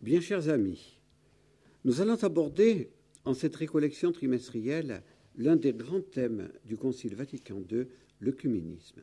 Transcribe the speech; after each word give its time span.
Bien 0.00 0.22
chers 0.22 0.48
amis, 0.48 0.98
nous 1.84 2.00
allons 2.00 2.24
aborder 2.24 2.88
en 3.26 3.34
cette 3.34 3.54
récollection 3.56 4.12
trimestrielle 4.12 5.02
l'un 5.36 5.56
des 5.56 5.74
grands 5.74 6.00
thèmes 6.00 6.48
du 6.64 6.78
Concile 6.78 7.14
Vatican 7.14 7.62
II, 7.70 7.86
l'œcuménisme. 8.18 9.02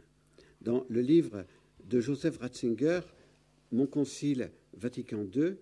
Dans 0.62 0.88
le 0.90 1.02
livre 1.02 1.46
de 1.84 2.00
Joseph 2.00 2.40
Ratzinger, 2.40 3.02
Mon 3.72 3.86
Concile 3.86 4.50
Vatican 4.74 5.24
II, 5.36 5.58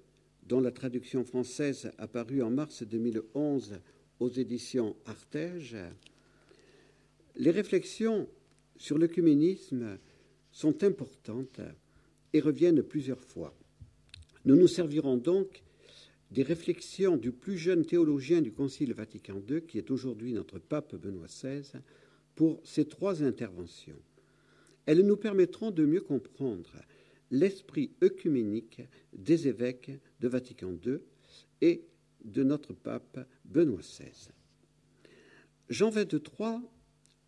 dont 0.47 0.61
la 0.61 0.71
traduction 0.71 1.25
française 1.25 1.91
apparue 1.97 2.41
en 2.41 2.49
mars 2.49 2.83
2011 2.83 3.81
aux 4.21 4.29
éditions 4.29 4.95
Artege, 5.05 5.75
les 7.35 7.51
réflexions 7.51 8.29
sur 8.77 8.97
l'œcuménisme 8.97 9.97
sont 10.53 10.81
importantes 10.85 11.59
et 12.31 12.39
reviennent 12.39 12.83
plusieurs 12.83 13.21
fois. 13.21 13.53
Nous 14.45 14.55
nous 14.55 14.67
servirons 14.67 15.17
donc 15.17 15.63
des 16.29 16.43
réflexions 16.43 17.17
du 17.17 17.31
plus 17.31 17.57
jeune 17.57 17.83
théologien 17.83 18.41
du 18.41 18.51
Concile 18.51 18.93
Vatican 18.93 19.41
II, 19.49 19.63
qui 19.63 19.79
est 19.79 19.89
aujourd'hui 19.89 20.33
notre 20.33 20.59
pape 20.59 20.95
Benoît 20.95 21.25
XVI, 21.25 21.79
pour 22.35 22.61
ces 22.63 22.85
trois 22.85 23.23
interventions. 23.23 23.99
Elles 24.85 25.01
nous 25.01 25.17
permettront 25.17 25.71
de 25.71 25.83
mieux 25.83 26.01
comprendre 26.01 26.75
l'esprit 27.31 27.91
œcuménique 28.03 28.81
des 29.13 29.47
évêques 29.47 29.91
de 30.19 30.27
Vatican 30.27 30.77
II 30.85 30.99
et 31.61 31.83
de 32.23 32.43
notre 32.43 32.73
pape 32.73 33.27
Benoît 33.45 33.81
XVI. 33.81 34.29
Jean 35.69 35.89
XXIII 35.89 36.59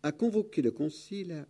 a 0.04 0.12
convoqué 0.12 0.62
le 0.62 0.70
Concile 0.70 1.46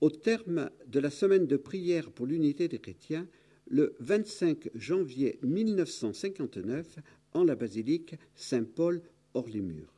au 0.00 0.08
terme 0.08 0.70
de 0.86 1.00
la 1.00 1.10
semaine 1.10 1.46
de 1.46 1.58
prière 1.58 2.10
pour 2.10 2.26
l'unité 2.26 2.68
des 2.68 2.78
chrétiens 2.78 3.28
le 3.66 3.96
25 4.00 4.70
janvier 4.74 5.38
1959 5.42 6.98
en 7.32 7.44
la 7.44 7.54
basilique 7.54 8.14
Saint-Paul 8.34 9.02
hors 9.34 9.48
les 9.48 9.60
murs. 9.60 9.92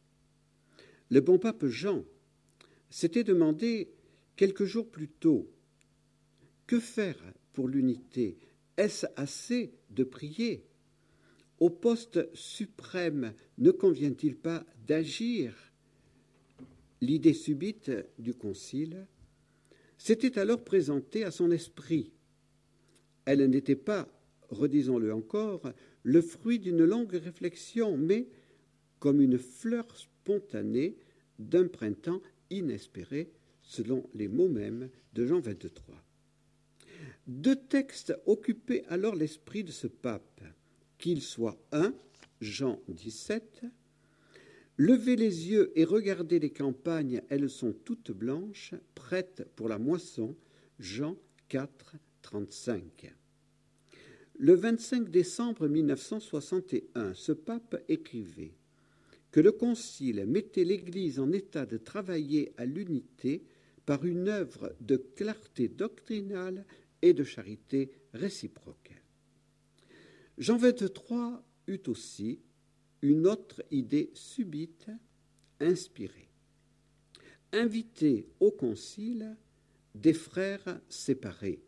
Le 1.11 1.21
bon 1.21 1.39
pape 1.39 1.67
Jean 1.67 2.05
s'était 2.91 3.25
demandé 3.25 3.91
quelques 4.37 4.65
jours 4.65 4.89
plus 4.89 5.09
tôt 5.09 5.51
que 6.67 6.81
faire 6.81 7.21
pour 7.53 7.69
l'unité? 7.69 8.39
Est-ce 8.77 9.07
assez 9.17 9.73
de 9.91 10.05
prier? 10.05 10.65
Au 11.59 11.71
poste 11.71 12.33
suprême, 12.35 13.35
ne 13.59 13.71
convient-il 13.73 14.37
pas 14.37 14.65
d'agir? 14.87 15.73
L'idée 17.01 17.35
subite 17.35 17.91
du 18.19 18.35
concile 18.35 19.07
s'était 19.97 20.39
alors 20.39 20.63
présentée 20.63 21.25
à 21.25 21.31
son 21.31 21.51
esprit 21.51 22.13
elle 23.29 23.45
n'était 23.51 23.77
pas, 23.77 24.09
redisons-le 24.49 25.13
encore, 25.13 25.71
le 26.03 26.23
fruit 26.23 26.59
d'une 26.59 26.83
longue 26.83 27.13
réflexion, 27.13 27.99
mais 27.99 28.27
comme 29.01 29.21
une 29.21 29.37
fleur 29.37 29.87
spontanée 29.95 30.97
d'un 31.39 31.69
printemps 31.69 32.23
inespéré, 32.49 33.31
selon 33.61 34.09
les 34.15 34.29
mots 34.29 34.49
mêmes 34.49 34.89
de 35.13 35.27
Jean 35.27 35.41
23. 35.41 36.03
Deux 37.27 37.57
textes 37.57 38.19
occupaient 38.25 38.85
alors 38.89 39.15
l'esprit 39.15 39.63
de 39.63 39.73
ce 39.73 39.89
pape, 39.89 40.41
qu'il 40.97 41.21
soit 41.21 41.61
un, 41.73 41.93
Jean 42.41 42.81
17, 42.89 43.67
Levez 44.79 45.17
les 45.17 45.51
yeux 45.51 45.71
et 45.75 45.85
regardez 45.85 46.39
les 46.39 46.53
campagnes, 46.53 47.21
elles 47.29 47.51
sont 47.51 47.75
toutes 47.85 48.13
blanches, 48.13 48.75
prêtes 48.95 49.47
pour 49.55 49.69
la 49.69 49.79
moisson, 49.79 50.35
Jean 50.79 51.17
4, 51.49 51.97
35. 52.23 53.18
Le 54.41 54.55
25 54.55 55.11
décembre 55.11 55.67
1961, 55.67 57.13
ce 57.15 57.33
pape 57.33 57.83
écrivait 57.89 58.55
que 59.33 59.41
le 59.41 59.51
Concile 59.51 60.27
mettait 60.27 60.63
l'Église 60.63 61.19
en 61.19 61.33
état 61.33 61.67
de 61.67 61.77
travailler 61.77 62.53
à 62.57 62.65
l'unité 62.65 63.43
par 63.85 64.05
une 64.05 64.29
œuvre 64.29 64.77
de 64.81 64.97
clarté 64.97 65.67
doctrinale 65.67 66.65
et 67.03 67.15
de 67.15 67.25
charité 67.25 67.91
réciproque. 68.15 68.93
Jean 70.39 70.57
23 70.57 71.43
eut 71.67 71.83
aussi 71.89 72.39
une 73.03 73.27
autre 73.27 73.65
idée 73.73 74.13
subite, 74.15 74.87
inspirée. 75.59 76.31
Inviter 77.53 78.29
au 78.39 78.53
Concile 78.53 79.37
des 79.97 80.15
frères 80.15 80.81
séparés. 80.89 81.61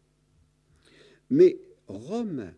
Mais 1.31 1.60
Rome 1.88 2.52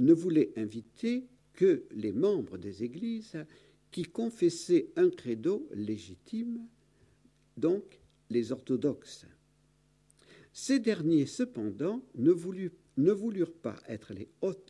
ne 0.00 0.12
voulait 0.12 0.52
inviter 0.56 1.26
que 1.52 1.84
les 1.92 2.12
membres 2.12 2.58
des 2.58 2.82
églises 2.82 3.36
qui 3.90 4.02
confessaient 4.02 4.90
un 4.96 5.10
credo 5.10 5.68
légitime, 5.72 6.66
donc 7.56 8.00
les 8.30 8.52
orthodoxes. 8.52 9.26
Ces 10.52 10.78
derniers, 10.78 11.26
cependant, 11.26 12.02
ne, 12.16 12.32
voulurent 12.32 13.52
pas 13.52 13.76
être 13.88 14.12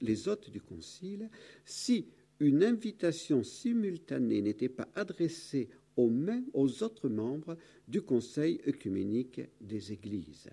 les 0.01 0.29
hôtes, 0.29 0.51
du 0.51 0.61
Concile 0.61 1.31
si 1.65 2.09
une 2.39 2.65
invitation 2.65 3.43
simultanée 3.43 4.43
n'était 4.43 4.69
pas 4.69 4.89
adressée 4.95 5.69
aux 5.97 6.11
aux 6.55 6.83
autres 6.83 7.09
membres 7.09 7.59
du 7.87 8.01
Conseil 8.01 8.61
œcuménique 8.67 9.43
des 9.61 9.93
Églises. 9.93 10.49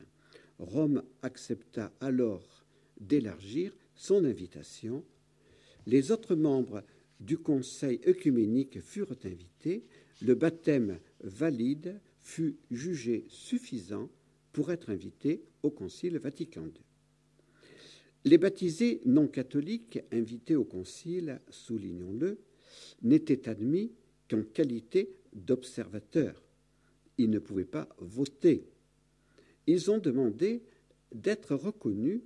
Rome 0.60 1.04
accepta 1.22 1.94
alors 2.02 2.66
d'élargir 3.00 3.74
son 3.98 4.24
invitation. 4.24 5.04
Les 5.86 6.12
autres 6.12 6.36
membres 6.36 6.84
du 7.20 7.38
Conseil 7.38 8.00
œcuménique 8.08 8.80
furent 8.80 9.16
invités. 9.26 9.84
Le 10.22 10.36
baptême 10.36 11.00
valide 11.22 12.00
fut 12.20 12.58
jugé 12.72 13.26
suffisant 13.28 14.10
pour 14.54 14.72
être 14.72 14.90
invité 14.90 15.44
au 15.64 15.70
Concile 15.70 16.18
Vatican 16.18 16.66
II. 16.66 16.72
Les 18.26 18.38
baptisés 18.38 19.02
non 19.06 19.28
catholiques 19.28 20.00
invités 20.12 20.56
au 20.56 20.66
Concile, 20.66 21.42
soulignons-le, 21.50 22.40
n'étaient 23.02 23.48
admis 23.48 23.92
qu'en 24.30 24.44
qualité 24.44 25.16
d'observateurs. 25.34 26.44
Ils 27.18 27.30
ne 27.30 27.40
pouvaient 27.40 27.66
pas 27.66 27.88
voter. 28.00 28.68
Ils 29.66 29.90
ont 29.90 29.98
demandé 29.98 30.64
d'être 31.14 31.56
reconnus 31.56 32.22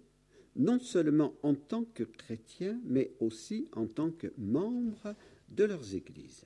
non 0.56 0.80
seulement 0.80 1.36
en 1.44 1.56
tant 1.56 1.86
que 1.86 2.04
chrétiens, 2.04 2.80
mais 2.86 3.12
aussi 3.20 3.68
en 3.74 3.88
tant 3.88 4.12
que 4.12 4.28
membres 4.38 5.16
de 5.50 5.64
leurs 5.64 5.96
églises. 5.96 6.46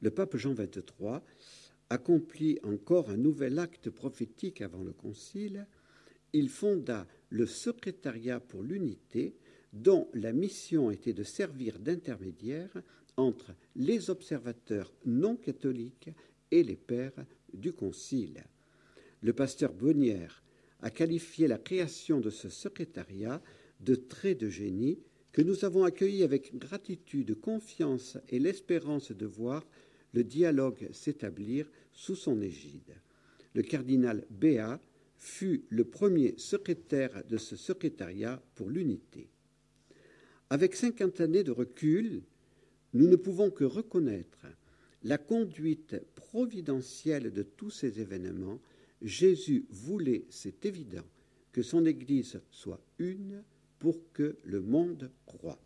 Le 0.00 0.10
pape 0.10 0.36
Jean 0.36 0.54
XXIII 0.54 1.20
accomplit 1.90 2.58
encore 2.62 3.10
un 3.10 3.16
nouvel 3.16 3.58
acte 3.58 3.90
prophétique 3.90 4.60
avant 4.60 4.82
le 4.82 4.92
concile. 4.92 5.66
Il 6.32 6.48
fonda 6.50 7.06
le 7.30 7.46
secrétariat 7.46 8.40
pour 8.40 8.62
l'unité, 8.62 9.34
dont 9.72 10.08
la 10.14 10.32
mission 10.32 10.90
était 10.90 11.12
de 11.12 11.22
servir 11.22 11.78
d'intermédiaire 11.78 12.70
entre 13.16 13.54
les 13.74 14.10
observateurs 14.10 14.92
non 15.04 15.36
catholiques 15.36 16.10
et 16.50 16.62
les 16.62 16.76
pères 16.76 17.24
du 17.52 17.72
concile. 17.72 18.44
Le 19.22 19.32
pasteur 19.32 19.72
Bonnière 19.72 20.42
a 20.80 20.90
qualifié 20.90 21.48
la 21.48 21.58
création 21.58 22.20
de 22.20 22.30
ce 22.30 22.48
secrétariat 22.48 23.42
de 23.80 23.94
trait 23.94 24.34
de 24.34 24.48
génie 24.48 24.98
que 25.32 25.42
nous 25.42 25.64
avons 25.64 25.84
accueilli 25.84 26.22
avec 26.22 26.56
gratitude, 26.56 27.40
confiance 27.40 28.18
et 28.28 28.38
l'espérance 28.38 29.12
de 29.12 29.26
voir 29.26 29.66
le 30.14 30.24
dialogue 30.24 30.88
s'établir 30.92 31.70
sous 31.92 32.16
son 32.16 32.40
égide. 32.40 32.94
Le 33.54 33.62
cardinal 33.62 34.24
Béat 34.30 34.80
fut 35.16 35.64
le 35.68 35.84
premier 35.84 36.34
secrétaire 36.38 37.24
de 37.28 37.36
ce 37.36 37.56
secrétariat 37.56 38.42
pour 38.54 38.70
l'unité. 38.70 39.28
Avec 40.50 40.74
cinquante 40.74 41.20
années 41.20 41.44
de 41.44 41.50
recul, 41.50 42.22
nous 42.94 43.08
ne 43.08 43.16
pouvons 43.16 43.50
que 43.50 43.64
reconnaître 43.64 44.46
la 45.02 45.18
conduite 45.18 45.96
providentielle 46.14 47.32
de 47.32 47.42
tous 47.42 47.70
ces 47.70 48.00
événements 48.00 48.60
Jésus 49.02 49.66
voulait, 49.70 50.24
c'est 50.28 50.66
évident, 50.66 51.04
que 51.52 51.62
son 51.62 51.86
Église 51.86 52.40
soit 52.50 52.80
une 52.98 53.42
pour 53.78 53.96
que 54.12 54.36
le 54.44 54.60
monde 54.60 55.10
croit. 55.26 55.60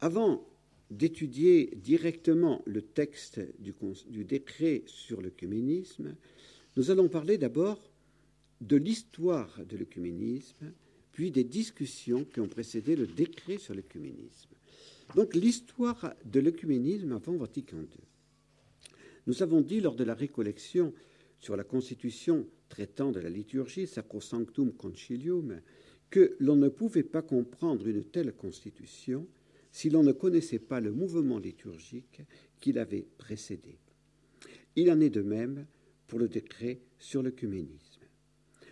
Avant 0.00 0.46
d'étudier 0.90 1.70
directement 1.76 2.62
le 2.66 2.82
texte 2.82 3.40
du, 3.58 4.24
décret 4.24 4.82
sur 4.86 5.20
l'œcuménisme, 5.20 6.16
nous 6.76 6.90
allons 6.90 7.08
parler 7.08 7.38
d'abord 7.38 7.90
de 8.60 8.76
l'histoire 8.76 9.64
de 9.64 9.76
l'œcuménisme, 9.76 10.72
puis 11.12 11.30
des 11.30 11.44
discussions 11.44 12.24
qui 12.24 12.40
ont 12.40 12.48
précédé 12.48 12.96
le 12.96 13.06
décret 13.06 13.58
sur 13.58 13.74
l'œcuménisme. 13.74 14.50
Donc 15.14 15.34
l'histoire 15.34 16.14
de 16.24 16.40
l'œcuménisme 16.40 17.12
avant 17.12 17.36
Vatican 17.36 17.78
II. 17.78 18.94
Nous 19.26 19.42
avons 19.42 19.60
dit 19.60 19.80
lors 19.80 19.96
de 19.96 20.04
la 20.04 20.14
récollection 20.14 20.94
sur 21.40 21.56
la 21.56 21.64
constitution 21.64 22.46
traitant 22.68 23.10
de 23.10 23.20
la 23.20 23.30
liturgie, 23.30 23.86
Sacrosanctum 23.86 24.72
Concilium, 24.72 25.60
que 26.10 26.36
l'on 26.38 26.56
ne 26.56 26.68
pouvait 26.68 27.02
pas 27.02 27.22
comprendre 27.22 27.86
une 27.86 28.04
telle 28.04 28.32
constitution 28.34 29.26
si 29.72 29.90
l'on 29.90 30.02
ne 30.02 30.12
connaissait 30.12 30.58
pas 30.58 30.80
le 30.80 30.92
mouvement 30.92 31.38
liturgique 31.38 32.22
qui 32.60 32.72
l'avait 32.72 33.06
précédé. 33.18 33.78
Il 34.76 34.90
en 34.90 35.00
est 35.00 35.10
de 35.10 35.22
même 35.22 35.66
pour 36.06 36.18
le 36.18 36.28
décret 36.28 36.80
sur 36.98 37.22
l'œcuménisme. 37.22 38.02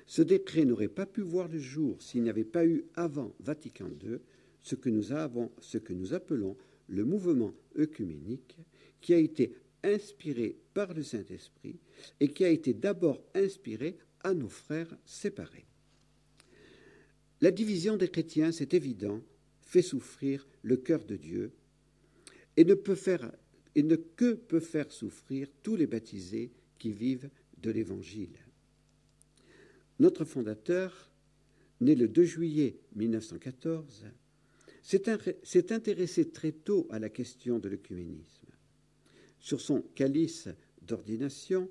Ce 0.07 0.23
décret 0.23 0.65
n'aurait 0.65 0.89
pas 0.89 1.07
pu 1.07 1.21
voir 1.21 1.49
le 1.49 1.59
jour 1.59 2.01
s'il 2.03 2.23
n'y 2.23 2.31
avait 2.31 2.45
pas 2.45 2.67
eu 2.67 2.85
avant 2.95 3.35
Vatican 3.41 3.91
II 4.03 4.19
ce 4.63 4.75
que 4.75 4.91
nous, 4.91 5.13
avons, 5.13 5.51
ce 5.61 5.79
que 5.79 5.93
nous 5.93 6.15
appelons 6.15 6.57
le 6.89 7.05
mouvement 7.05 7.55
œcuménique, 7.79 8.57
qui 9.01 9.15
a 9.15 9.19
été 9.19 9.55
inspiré 9.83 10.57
par 10.75 10.95
le 10.95 11.03
Saint-Esprit 11.03 11.79
et 12.21 12.29
qui 12.29 12.45
a 12.45 12.49
été 12.49 12.75
d'abord 12.75 13.23
inspiré 13.35 13.99
à 14.23 14.35
nos 14.35 14.49
frères 14.49 14.97
séparés. 15.05 15.67
La 17.41 17.51
division 17.51 17.97
des 17.97 18.09
chrétiens, 18.09 18.51
c'est 18.51 18.75
évident, 18.75 19.21
fait 19.61 19.83
souffrir 19.83 20.49
le 20.63 20.77
cœur 20.77 21.05
de 21.05 21.17
Dieu 21.17 21.53
et 22.57 22.65
ne 22.65 22.75
peut 22.75 22.97
faire 22.97 23.31
que 24.17 24.35
peut 24.35 24.61
faire 24.61 24.91
souffrir 24.91 25.49
tous 25.63 25.77
les 25.77 25.87
baptisés 25.87 26.51
qui 26.79 26.93
vivent 26.93 27.31
de 27.59 27.71
l'Évangile. 27.71 28.37
Notre 29.99 30.25
fondateur, 30.25 31.11
né 31.81 31.95
le 31.95 32.09
2 32.09 32.25
juillet 32.25 32.81
1914, 32.97 34.07
s'est 34.83 35.73
intéressé 35.73 36.31
très 36.31 36.53
tôt 36.53 36.87
à 36.91 36.99
la 36.99 37.09
question 37.09 37.59
de 37.59 37.69
l'œcuménisme. 37.69 38.48
Sur 39.41 39.61
son 39.61 39.83
calice 39.95 40.49
d'ordination, 40.83 41.69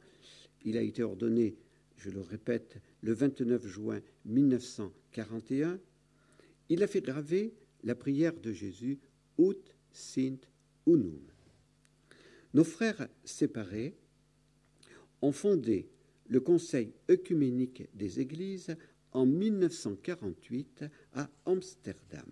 il 0.64 0.78
a 0.78 0.82
été 0.82 1.04
ordonné, 1.04 1.56
je 1.98 2.10
le 2.10 2.22
répète, 2.22 2.78
le 3.02 3.14
29 3.14 3.66
juin 3.66 4.02
1941, 4.26 5.80
il 6.70 6.84
a 6.84 6.88
fait 6.88 7.02
graver 7.02 7.54
la 7.84 7.96
prière 7.96 8.34
de 8.34 8.52
Jésus 8.52 9.00
Ut 9.38 9.76
sint 9.92 10.40
unum. 10.86 11.20
Nos 12.54 12.64
frères 12.64 13.08
séparés 13.24 13.96
ont 15.22 15.32
fondé 15.32 15.90
le 16.28 16.40
Conseil 16.40 16.94
œcuménique 17.10 17.88
des 17.94 18.20
Églises 18.20 18.76
en 19.12 19.26
1948 19.26 20.86
à 21.14 21.30
Amsterdam. 21.46 22.30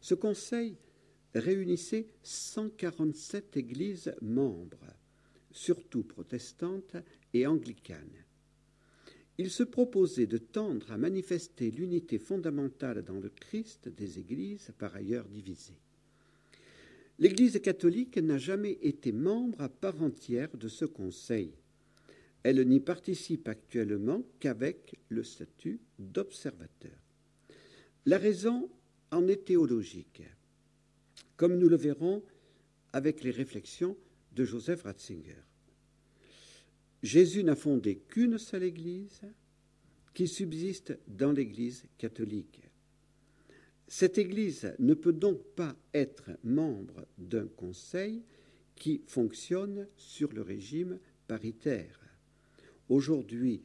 Ce 0.00 0.14
conseil 0.14 0.76
réunissait 1.34 2.06
147 2.22 3.56
églises 3.56 4.14
membres, 4.22 4.86
surtout 5.52 6.02
protestantes 6.02 6.96
et 7.34 7.46
anglicanes. 7.46 8.24
Il 9.38 9.50
se 9.50 9.62
proposait 9.62 10.26
de 10.26 10.38
tendre 10.38 10.90
à 10.90 10.98
manifester 10.98 11.70
l'unité 11.70 12.18
fondamentale 12.18 13.04
dans 13.04 13.20
le 13.20 13.28
Christ 13.28 13.88
des 13.88 14.18
églises 14.18 14.72
par 14.78 14.96
ailleurs 14.96 15.28
divisées. 15.28 15.78
L'Église 17.20 17.60
catholique 17.60 18.16
n'a 18.18 18.38
jamais 18.38 18.78
été 18.82 19.12
membre 19.12 19.60
à 19.60 19.68
part 19.68 20.02
entière 20.02 20.56
de 20.56 20.68
ce 20.68 20.84
conseil. 20.84 21.52
Elle 22.42 22.66
n'y 22.66 22.80
participe 22.80 23.48
actuellement 23.48 24.22
qu'avec 24.38 24.96
le 25.08 25.24
statut 25.24 25.80
d'observateur. 25.98 26.98
La 28.06 28.18
raison 28.18 28.70
en 29.10 29.26
est 29.26 29.44
théologique, 29.44 30.22
comme 31.38 31.56
nous 31.56 31.70
le 31.70 31.76
verrons 31.76 32.22
avec 32.92 33.22
les 33.22 33.30
réflexions 33.30 33.96
de 34.32 34.44
Joseph 34.44 34.82
Ratzinger. 34.82 35.42
Jésus 37.02 37.44
n'a 37.44 37.56
fondé 37.56 38.02
qu'une 38.08 38.38
seule 38.38 38.64
Église 38.64 39.22
qui 40.12 40.26
subsiste 40.26 40.98
dans 41.06 41.30
l'Église 41.30 41.84
catholique. 41.96 42.60
Cette 43.86 44.18
Église 44.18 44.74
ne 44.80 44.94
peut 44.94 45.12
donc 45.12 45.42
pas 45.54 45.76
être 45.94 46.30
membre 46.42 47.06
d'un 47.16 47.46
conseil 47.46 48.24
qui 48.74 49.02
fonctionne 49.06 49.86
sur 49.96 50.32
le 50.32 50.42
régime 50.42 50.98
paritaire. 51.28 52.00
Aujourd'hui, 52.88 53.62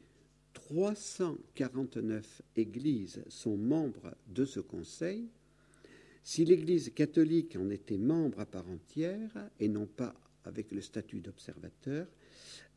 349 0.54 2.44
églises 2.56 3.24
sont 3.30 3.58
membres 3.58 4.16
de 4.28 4.46
ce 4.46 4.60
conseil. 4.60 5.28
Si 6.24 6.46
l'Église 6.46 6.94
catholique 6.94 7.58
en 7.58 7.70
était 7.70 7.98
membre 7.98 8.40
à 8.40 8.46
part 8.46 8.68
entière 8.70 9.50
et 9.60 9.68
non 9.68 9.86
pas 9.86 10.16
avec 10.46 10.72
le 10.72 10.80
statut 10.80 11.20
d'observateur, 11.20 12.08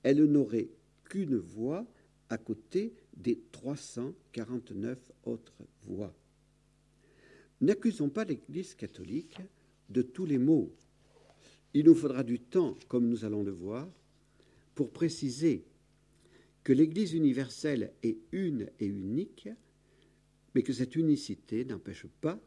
elle 0.03 0.25
n'aurait 0.25 0.69
qu'une 1.05 1.37
voix 1.37 1.87
à 2.29 2.39
côté 2.39 2.93
des 3.17 3.41
349 3.53 4.99
autres 5.25 5.55
voix. 5.85 6.13
N'accusons 7.61 8.09
pas 8.09 8.25
l'Église 8.25 8.75
catholique 8.75 9.39
de 9.89 10.03
tous 10.03 10.27
les 10.27 10.39
maux. 10.39 10.75
Il 11.73 11.87
nous 11.87 11.95
faudra 11.95 12.25
du 12.25 12.41
temps, 12.41 12.77
comme 12.89 13.09
nous 13.09 13.25
allons 13.25 13.45
le 13.45 13.53
voir, 13.53 13.89
pour 14.75 14.91
préciser 14.91 15.65
que 16.65 16.73
l'Église 16.73 17.15
universelle 17.15 17.93
est 18.03 18.19
une 18.33 18.69
et 18.81 18.87
unique, 18.87 19.49
mais 20.55 20.63
que 20.63 20.73
cette 20.73 20.97
unicité 20.97 21.65
n'empêche 21.65 22.07
pas 22.21 22.41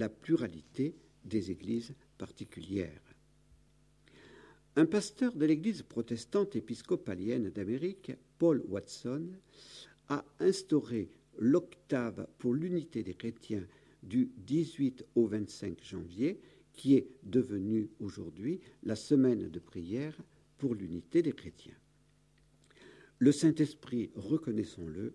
la 0.00 0.08
pluralité 0.08 0.96
des 1.24 1.52
Églises 1.52 1.94
particulières. 2.18 3.14
Un 4.74 4.86
pasteur 4.86 5.36
de 5.36 5.46
l'Église 5.46 5.82
protestante 5.82 6.56
épiscopalienne 6.56 7.50
d'Amérique, 7.50 8.12
Paul 8.38 8.64
Watson, 8.68 9.28
a 10.08 10.24
instauré 10.40 11.10
l'octave 11.38 12.26
pour 12.38 12.54
l'unité 12.54 13.04
des 13.04 13.14
chrétiens 13.14 13.64
du 14.02 14.32
18 14.38 15.04
au 15.14 15.26
25 15.26 15.84
janvier, 15.84 16.40
qui 16.72 16.96
est 16.96 17.08
devenue 17.22 17.90
aujourd'hui 18.00 18.60
la 18.82 18.96
semaine 18.96 19.48
de 19.48 19.58
prière 19.60 20.16
pour 20.58 20.74
l'unité 20.74 21.22
des 21.22 21.32
chrétiens 21.32 21.76
le 23.20 23.32
Saint-Esprit, 23.32 24.10
reconnaissons-le, 24.16 25.12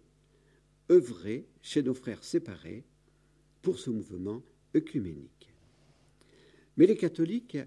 œuvrait 0.91 1.45
chez 1.63 1.81
nos 1.81 1.95
frères 1.95 2.23
séparés 2.23 2.85
pour 3.63 3.79
ce 3.79 3.89
mouvement 3.89 4.43
Mais 6.77 6.85
les 6.85 6.97
catholiques 6.97 7.57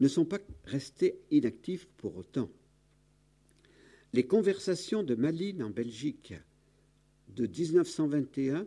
ne 0.00 0.08
sont 0.08 0.24
pas 0.24 0.38
restés 0.64 1.20
inactifs 1.30 1.86
pour 1.96 2.16
autant. 2.16 2.50
Les 4.12 4.26
conversations 4.26 5.02
de 5.02 5.14
Malines 5.14 5.62
en 5.62 5.70
Belgique 5.70 6.34
de 7.28 7.46
1921 7.46 8.66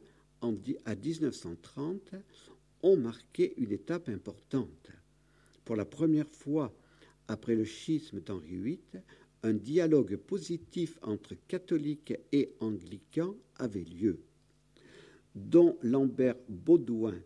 à 0.86 0.96
1930 0.96 2.16
ont 2.84 2.98
marqué 2.98 3.54
une 3.58 3.72
étape 3.72 4.10
importante. 4.10 4.92
Pour 5.66 5.76
la 5.76 5.86
première 5.86 6.30
fois 6.30 6.74
après 7.28 7.56
le 7.56 7.66
schisme 7.66 8.22
d'Henri 8.22 8.58
VIII, 8.58 9.02
un 9.44 9.54
dialogue 9.54 10.18
positif 10.18 10.98
entre 11.02 11.36
catholiques 11.48 12.14
et 12.32 12.54
anglicans 12.60 13.36
avait 13.58 13.84
lieu, 13.84 14.20
dont 15.36 15.78
Lambert 15.82 16.38
Baudouin, 16.50 17.20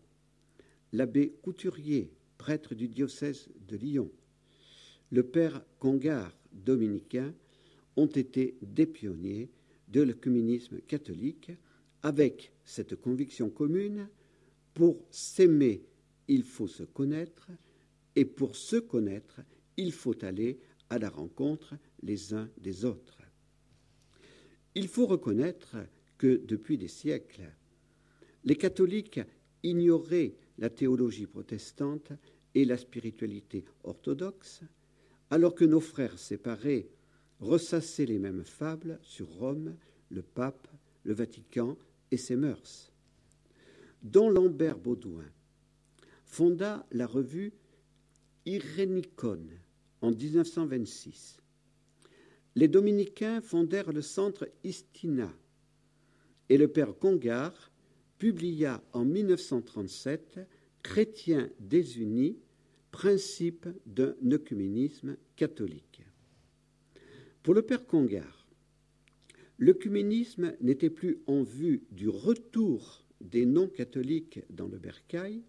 l'abbé 0.92 1.34
Couturier, 1.42 2.12
prêtre 2.38 2.74
du 2.74 2.88
diocèse 2.88 3.48
de 3.68 3.76
Lyon, 3.76 4.10
le 5.10 5.22
père 5.22 5.64
Congar, 5.78 6.36
dominicain, 6.52 7.34
ont 7.96 8.06
été 8.06 8.56
des 8.62 8.86
pionniers 8.86 9.50
de 9.88 10.02
l'œcuménisme 10.02 10.80
catholique 10.80 11.52
avec 12.02 12.52
cette 12.64 12.96
conviction 12.96 13.50
commune 13.50 14.08
pour 14.74 15.04
s'aimer, 15.10 15.84
il 16.28 16.44
faut 16.44 16.66
se 16.66 16.82
connaître, 16.82 17.50
et 18.16 18.24
pour 18.24 18.56
se 18.56 18.76
connaître, 18.76 19.40
il 19.76 19.92
faut 19.92 20.24
aller 20.24 20.58
à 20.90 20.98
la 20.98 21.10
rencontre 21.10 21.74
les 22.02 22.34
uns 22.34 22.48
des 22.58 22.84
autres. 22.84 23.18
Il 24.74 24.88
faut 24.88 25.06
reconnaître 25.06 25.76
que 26.18 26.42
depuis 26.46 26.78
des 26.78 26.88
siècles, 26.88 27.50
les 28.44 28.56
catholiques 28.56 29.20
ignoraient 29.62 30.34
la 30.62 30.70
théologie 30.70 31.26
protestante 31.26 32.12
et 32.54 32.64
la 32.64 32.78
spiritualité 32.78 33.64
orthodoxe, 33.82 34.60
alors 35.28 35.56
que 35.56 35.64
nos 35.64 35.80
frères 35.80 36.18
séparés 36.18 36.88
ressassaient 37.40 38.06
les 38.06 38.20
mêmes 38.20 38.44
fables 38.44 39.00
sur 39.02 39.28
Rome, 39.28 39.74
le 40.08 40.22
pape, 40.22 40.68
le 41.02 41.14
Vatican 41.14 41.76
et 42.12 42.16
ses 42.16 42.36
mœurs. 42.36 42.92
Dont 44.04 44.30
Lambert 44.30 44.78
Baudouin 44.78 45.28
fonda 46.24 46.86
la 46.92 47.08
revue 47.08 47.52
Irénicone 48.46 49.50
en 50.00 50.12
1926 50.12 51.42
les 52.54 52.68
dominicains 52.68 53.40
fondèrent 53.40 53.92
le 53.92 54.02
centre 54.02 54.48
Istina 54.62 55.32
et 56.48 56.58
le 56.58 56.68
père 56.68 56.96
Congar 56.98 57.72
publia 58.18 58.82
en 58.92 59.04
1937 59.04 60.40
Chrétiens 60.82 61.50
désunis, 61.60 62.38
principe 62.90 63.68
d'un 63.86 64.14
œcuménisme 64.30 65.16
catholique. 65.36 66.02
Pour 67.42 67.54
le 67.54 67.62
père 67.62 67.86
Congar, 67.86 68.46
l'œcuménisme 69.58 70.54
n'était 70.60 70.90
plus 70.90 71.20
en 71.26 71.42
vue 71.42 71.84
du 71.90 72.08
retour 72.08 73.04
des 73.20 73.46
non-catholiques 73.46 74.40
dans 74.50 74.68
le 74.68 74.78
bercail, 74.78 75.42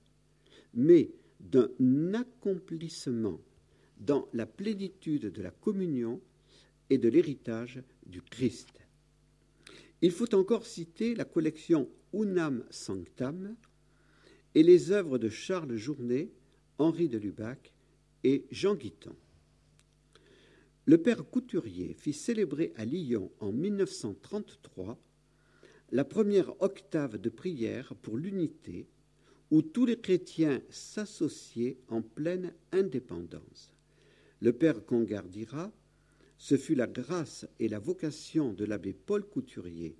mais 0.73 1.11
d'un 1.39 2.13
accomplissement 2.13 3.39
dans 3.99 4.27
la 4.33 4.45
plénitude 4.45 5.31
de 5.31 5.41
la 5.41 5.51
communion 5.51 6.21
et 6.89 6.97
de 6.97 7.09
l'héritage 7.09 7.81
du 8.05 8.21
Christ. 8.21 8.69
Il 10.01 10.11
faut 10.11 10.33
encore 10.35 10.65
citer 10.65 11.15
la 11.15 11.25
collection 11.25 11.89
Unam 12.13 12.63
Sanctam 12.69 13.55
et 14.55 14.63
les 14.63 14.91
œuvres 14.91 15.17
de 15.17 15.29
Charles 15.29 15.75
Journet, 15.75 16.31
Henri 16.77 17.09
de 17.09 17.17
Lubac 17.17 17.73
et 18.23 18.45
Jean 18.51 18.75
Guiton. 18.75 19.15
Le 20.85 20.97
père 20.97 21.23
Couturier 21.25 21.93
fit 21.93 22.13
célébrer 22.13 22.73
à 22.75 22.85
Lyon 22.85 23.31
en 23.39 23.51
1933 23.51 24.99
la 25.91 26.03
première 26.03 26.61
octave 26.61 27.17
de 27.17 27.29
prière 27.29 27.93
pour 28.01 28.17
l'unité 28.17 28.87
où 29.51 29.61
tous 29.61 29.85
les 29.85 29.99
chrétiens 29.99 30.61
s'associaient 30.69 31.77
en 31.87 32.01
pleine 32.01 32.53
indépendance. 32.71 33.73
Le 34.41 34.51
père 34.51 34.83
Congar 34.85 35.23
dira 35.23 35.71
Ce 36.37 36.57
fut 36.57 36.75
la 36.75 36.87
grâce 36.87 37.45
et 37.59 37.69
la 37.69 37.79
vocation 37.79 38.51
de 38.51 38.65
l'abbé 38.65 38.93
Paul 38.93 39.23
Couturier 39.23 39.95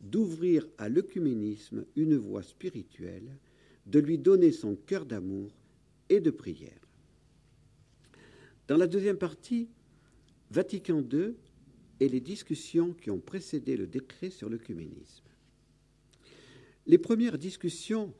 d'ouvrir 0.00 0.66
à 0.78 0.88
l'œcuménisme 0.88 1.84
une 1.96 2.16
voie 2.16 2.42
spirituelle, 2.42 3.38
de 3.86 3.98
lui 3.98 4.18
donner 4.18 4.52
son 4.52 4.76
cœur 4.76 5.04
d'amour 5.04 5.50
et 6.08 6.20
de 6.20 6.30
prière. 6.30 6.80
Dans 8.66 8.76
la 8.76 8.86
deuxième 8.86 9.18
partie, 9.18 9.68
Vatican 10.50 11.02
II 11.12 11.34
et 12.00 12.08
les 12.08 12.20
discussions 12.20 12.92
qui 12.94 13.10
ont 13.10 13.20
précédé 13.20 13.76
le 13.76 13.86
décret 13.86 14.30
sur 14.30 14.48
l'œcuménisme. 14.48 15.24
Les 16.86 16.98
premières 16.98 17.38
discussions 17.38 18.12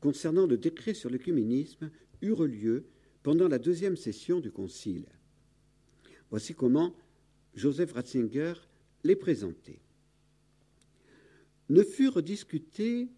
concernant 0.00 0.46
le 0.46 0.56
décret 0.56 0.94
sur 0.94 1.10
l'œcuménisme 1.10 1.90
eurent 2.22 2.46
lieu 2.46 2.86
pendant 3.22 3.48
la 3.48 3.58
deuxième 3.58 3.96
session 3.96 4.40
du 4.40 4.50
Concile. 4.50 5.06
Voici 6.30 6.54
comment 6.54 6.94
Joseph 7.54 7.92
Ratzinger 7.92 8.54
les 9.04 9.16
présentait. 9.16 9.80
Ne 11.68 11.82
furent 11.82 12.22
discutés 12.22 13.08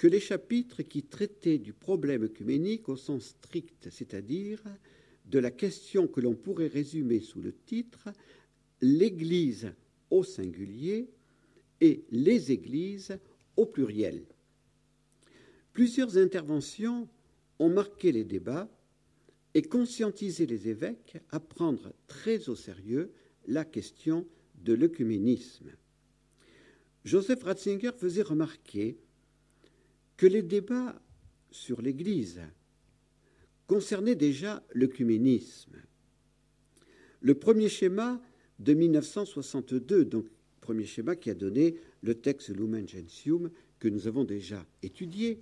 que 0.00 0.06
les 0.06 0.18
chapitres 0.18 0.80
qui 0.80 1.02
traitaient 1.02 1.58
du 1.58 1.74
problème 1.74 2.22
œcuménique 2.22 2.88
au 2.88 2.96
sens 2.96 3.22
strict, 3.22 3.88
c'est-à-dire 3.90 4.62
de 5.26 5.38
la 5.38 5.50
question 5.50 6.08
que 6.08 6.22
l'on 6.22 6.34
pourrait 6.34 6.68
résumer 6.68 7.20
sous 7.20 7.42
le 7.42 7.52
titre 7.52 8.08
L'Église 8.80 9.74
au 10.08 10.24
singulier 10.24 11.10
et 11.82 12.02
les 12.12 12.50
Églises 12.50 13.18
au 13.58 13.66
pluriel. 13.66 14.24
Plusieurs 15.74 16.16
interventions 16.16 17.06
ont 17.58 17.68
marqué 17.68 18.10
les 18.10 18.24
débats 18.24 18.70
et 19.52 19.60
conscientisé 19.60 20.46
les 20.46 20.66
évêques 20.66 21.18
à 21.28 21.40
prendre 21.40 21.92
très 22.06 22.48
au 22.48 22.56
sérieux 22.56 23.12
la 23.46 23.66
question 23.66 24.26
de 24.64 24.72
l'œcuménisme. 24.72 25.70
Joseph 27.04 27.42
Ratzinger 27.42 27.92
faisait 27.98 28.22
remarquer 28.22 28.96
que 30.20 30.26
les 30.26 30.42
débats 30.42 31.00
sur 31.50 31.80
l'Église 31.80 32.42
concernaient 33.66 34.16
déjà 34.16 34.62
l'œcuménisme. 34.74 35.80
Le 37.22 37.34
premier 37.36 37.70
schéma 37.70 38.20
de 38.58 38.74
1962, 38.74 40.04
donc 40.04 40.26
premier 40.60 40.84
schéma 40.84 41.16
qui 41.16 41.30
a 41.30 41.34
donné 41.34 41.76
le 42.02 42.16
texte 42.16 42.50
Lumen 42.50 42.86
Gentium 42.86 43.50
que 43.78 43.88
nous 43.88 44.08
avons 44.08 44.24
déjà 44.24 44.66
étudié, 44.82 45.40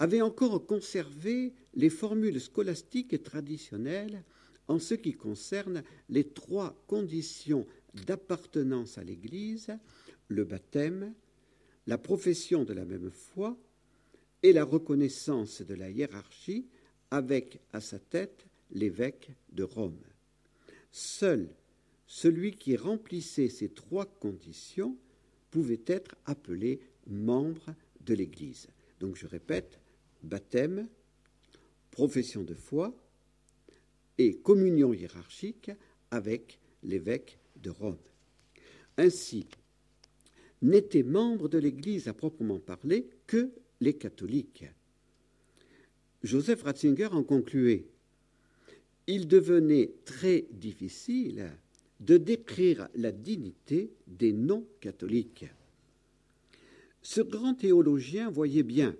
avait 0.00 0.22
encore 0.22 0.66
conservé 0.66 1.52
les 1.74 1.88
formules 1.88 2.40
scolastiques 2.40 3.12
et 3.12 3.22
traditionnelles 3.22 4.24
en 4.66 4.80
ce 4.80 4.94
qui 4.94 5.12
concerne 5.12 5.84
les 6.08 6.24
trois 6.24 6.82
conditions 6.88 7.64
d'appartenance 8.08 8.98
à 8.98 9.04
l'Église, 9.04 9.68
le 10.26 10.42
baptême, 10.42 11.14
la 11.86 11.96
profession 11.96 12.64
de 12.64 12.72
la 12.72 12.84
même 12.84 13.12
foi 13.12 13.56
et 14.44 14.52
la 14.52 14.62
reconnaissance 14.62 15.62
de 15.62 15.72
la 15.74 15.88
hiérarchie 15.88 16.66
avec 17.10 17.60
à 17.72 17.80
sa 17.80 17.98
tête 17.98 18.46
l'évêque 18.72 19.30
de 19.50 19.62
Rome. 19.62 20.04
Seul 20.92 21.48
celui 22.06 22.52
qui 22.52 22.76
remplissait 22.76 23.48
ces 23.48 23.70
trois 23.70 24.04
conditions 24.04 24.98
pouvait 25.50 25.82
être 25.86 26.14
appelé 26.26 26.80
membre 27.06 27.74
de 28.02 28.12
l'Église. 28.12 28.68
Donc 29.00 29.16
je 29.16 29.26
répète, 29.26 29.80
baptême, 30.22 30.88
profession 31.90 32.42
de 32.42 32.54
foi 32.54 32.94
et 34.18 34.36
communion 34.36 34.92
hiérarchique 34.92 35.70
avec 36.10 36.60
l'évêque 36.82 37.38
de 37.56 37.70
Rome. 37.70 37.96
Ainsi, 38.98 39.46
n'étaient 40.60 41.02
membres 41.02 41.48
de 41.48 41.56
l'Église 41.56 42.08
à 42.08 42.12
proprement 42.12 42.60
parler 42.60 43.08
que 43.26 43.50
les 43.80 43.94
catholiques. 43.94 44.64
Joseph 46.22 46.62
Ratzinger 46.62 47.08
en 47.12 47.22
concluait 47.22 47.86
Il 49.06 49.28
devenait 49.28 49.92
très 50.04 50.46
difficile 50.52 51.50
de 52.00 52.16
décrire 52.16 52.88
la 52.94 53.12
dignité 53.12 53.92
des 54.06 54.32
non-catholiques. 54.32 55.46
Ce 57.02 57.20
grand 57.20 57.54
théologien 57.54 58.30
voyait 58.30 58.62
bien 58.62 58.96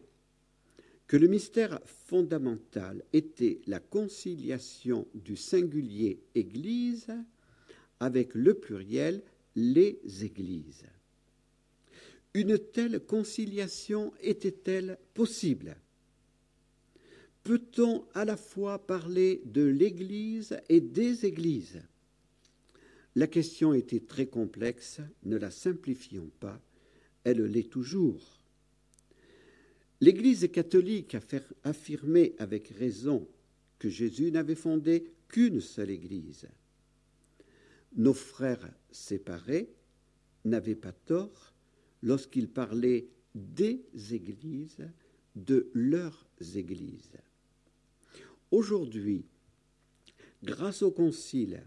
que 1.07 1.17
le 1.17 1.29
mystère 1.29 1.81
fondamental 1.85 3.05
était 3.13 3.61
la 3.67 3.81
conciliation 3.81 5.07
du 5.15 5.37
singulier 5.37 6.21
Église 6.35 7.07
avec 8.01 8.35
le 8.35 8.55
pluriel 8.55 9.23
les 9.55 9.99
Églises. 10.23 10.87
Une 12.35 12.59
telle 12.59 12.99
conciliation 12.99 14.13
était-elle 14.21 14.99
possible? 15.15 15.77
Peut-on 17.45 18.05
à 18.13 18.25
la 18.25 18.37
fois 18.37 18.85
parler 18.85 19.41
de 19.45 19.63
l'Église 19.63 20.59
et 20.69 20.81
des 20.81 21.27
Églises? 21.27 21.81
La 23.15 23.29
question 23.29 23.73
était 23.73 24.01
très 24.01 24.27
complexe, 24.27 25.01
ne 25.23 25.37
la 25.37 25.53
simplifions 25.53 26.29
pas, 26.41 26.61
elle 27.23 27.45
l'est 27.45 27.71
toujours. 27.71 28.41
L'Église 30.01 30.51
catholique 30.51 31.15
a 31.15 31.21
affirmé 31.63 32.35
avec 32.39 32.69
raison 32.69 33.29
que 33.79 33.89
Jésus 33.89 34.33
n'avait 34.33 34.57
fondé 34.57 35.13
qu'une 35.29 35.61
seule 35.61 35.91
Église. 35.91 36.49
Nos 37.95 38.13
frères 38.13 38.69
séparés 38.91 39.73
n'avaient 40.45 40.75
pas 40.75 40.93
tort 40.93 41.54
lorsqu'ils 42.05 42.49
parlaient 42.49 43.09
des 43.35 43.83
Églises, 44.13 44.87
de 45.35 45.69
leurs 45.75 46.29
Églises. 46.55 47.19
Aujourd'hui, 48.53 49.25
grâce 50.45 50.83
au 50.83 50.93
Concile, 50.93 51.65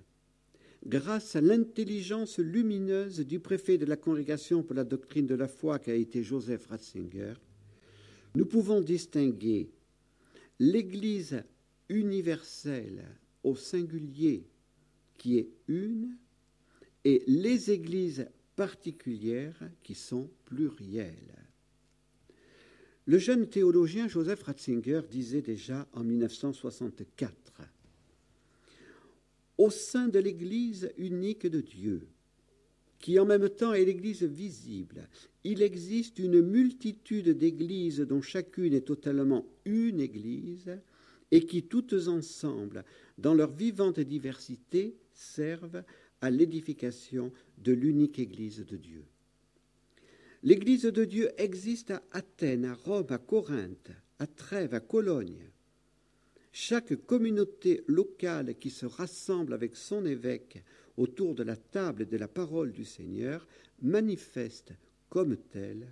grâce 0.86 1.36
à 1.36 1.42
l'intelligence 1.42 2.38
lumineuse 2.38 3.20
du 3.20 3.40
préfet 3.40 3.78
de 3.78 3.86
la 3.86 3.98
Congrégation 3.98 4.64
pour 4.64 4.76
la 4.76 4.86
doctrine 4.86 5.26
de 5.26 5.36
la 5.36 5.48
foi 5.48 5.80
qui 5.80 5.92
a 5.92 5.96
été 5.96 6.24
Joseph 6.24 6.68
Ratzinger, 6.68 7.34
nous 8.36 8.46
pouvons 8.46 8.80
distinguer 8.80 9.72
l'Église 10.60 11.44
universelle 11.90 13.04
au 13.44 13.56
singulier 13.56 14.48
qui 15.18 15.40
est 15.40 15.50
une 15.68 16.16
et 17.04 17.24
les 17.26 17.72
églises 17.72 18.28
particulières 18.58 19.70
qui 19.84 19.96
sont 19.96 20.30
plurielles. 20.44 21.48
Le 23.06 23.20
jeune 23.20 23.48
théologien 23.48 24.10
Joseph 24.10 24.44
Ratzinger 24.44 25.02
disait 25.10 25.42
déjà 25.42 25.88
en 25.94 26.04
1964 26.04 27.62
Au 29.58 29.70
sein 29.70 30.10
de 30.10 30.20
l'Église 30.20 30.92
unique 30.98 31.48
de 31.48 31.62
Dieu, 31.62 32.08
qui 33.00 33.20
en 33.20 33.26
même 33.26 33.48
temps 33.48 33.74
est 33.74 33.86
l'Église 33.86 34.24
visible. 34.24 35.08
Il 35.44 35.62
existe 35.62 36.20
une 36.20 36.42
multitude 36.42 37.30
d'églises 37.30 38.02
dont 38.02 38.22
chacune 38.22 38.74
est 38.74 38.88
totalement 38.88 39.46
une 39.66 40.02
Église 40.02 40.78
et 41.32 41.46
qui 41.46 41.64
toutes 41.64 42.08
ensemble, 42.08 42.84
dans 43.18 43.34
leur 43.34 43.52
vivante 43.52 44.00
diversité, 44.00 44.98
servent 45.14 45.84
à 46.22 46.30
l'édification 46.30 47.32
de 47.58 47.74
l'unique 47.74 48.20
Église 48.20 48.66
de 48.66 48.78
Dieu. 48.78 49.06
L'Église 50.44 50.84
de 50.84 51.06
Dieu 51.06 51.30
existe 51.38 51.92
à 51.92 52.04
Athènes, 52.12 52.66
à 52.66 52.74
Rome, 52.74 53.08
à 53.10 53.18
Corinthe, 53.18 53.92
à 54.20 54.28
Trèves, 54.28 54.74
à 54.74 54.80
Cologne. 54.80 55.50
Chaque 56.52 56.96
communauté 57.06 57.84
locale 57.88 58.56
qui 58.56 58.70
se 58.70 58.86
rassemble 58.86 59.54
avec 59.54 59.76
son 59.76 60.06
évêque 60.06 60.64
autour 60.96 61.36
de 61.36 61.44
la 61.44 61.56
table 61.56 62.08
de 62.08 62.18
la 62.18 62.28
parole 62.28 62.72
du 62.72 62.86
Seigneur 62.86 63.48
manifeste 63.82 64.74
comme 65.10 65.38
telle 65.38 65.88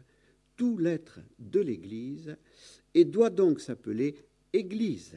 tout 0.56 0.78
l'être 0.78 1.20
de 1.40 1.60
l'Église 1.60 2.38
et 2.94 3.06
doit 3.06 3.30
donc 3.30 3.60
s'appeler 3.60 4.16
Église. 4.54 5.16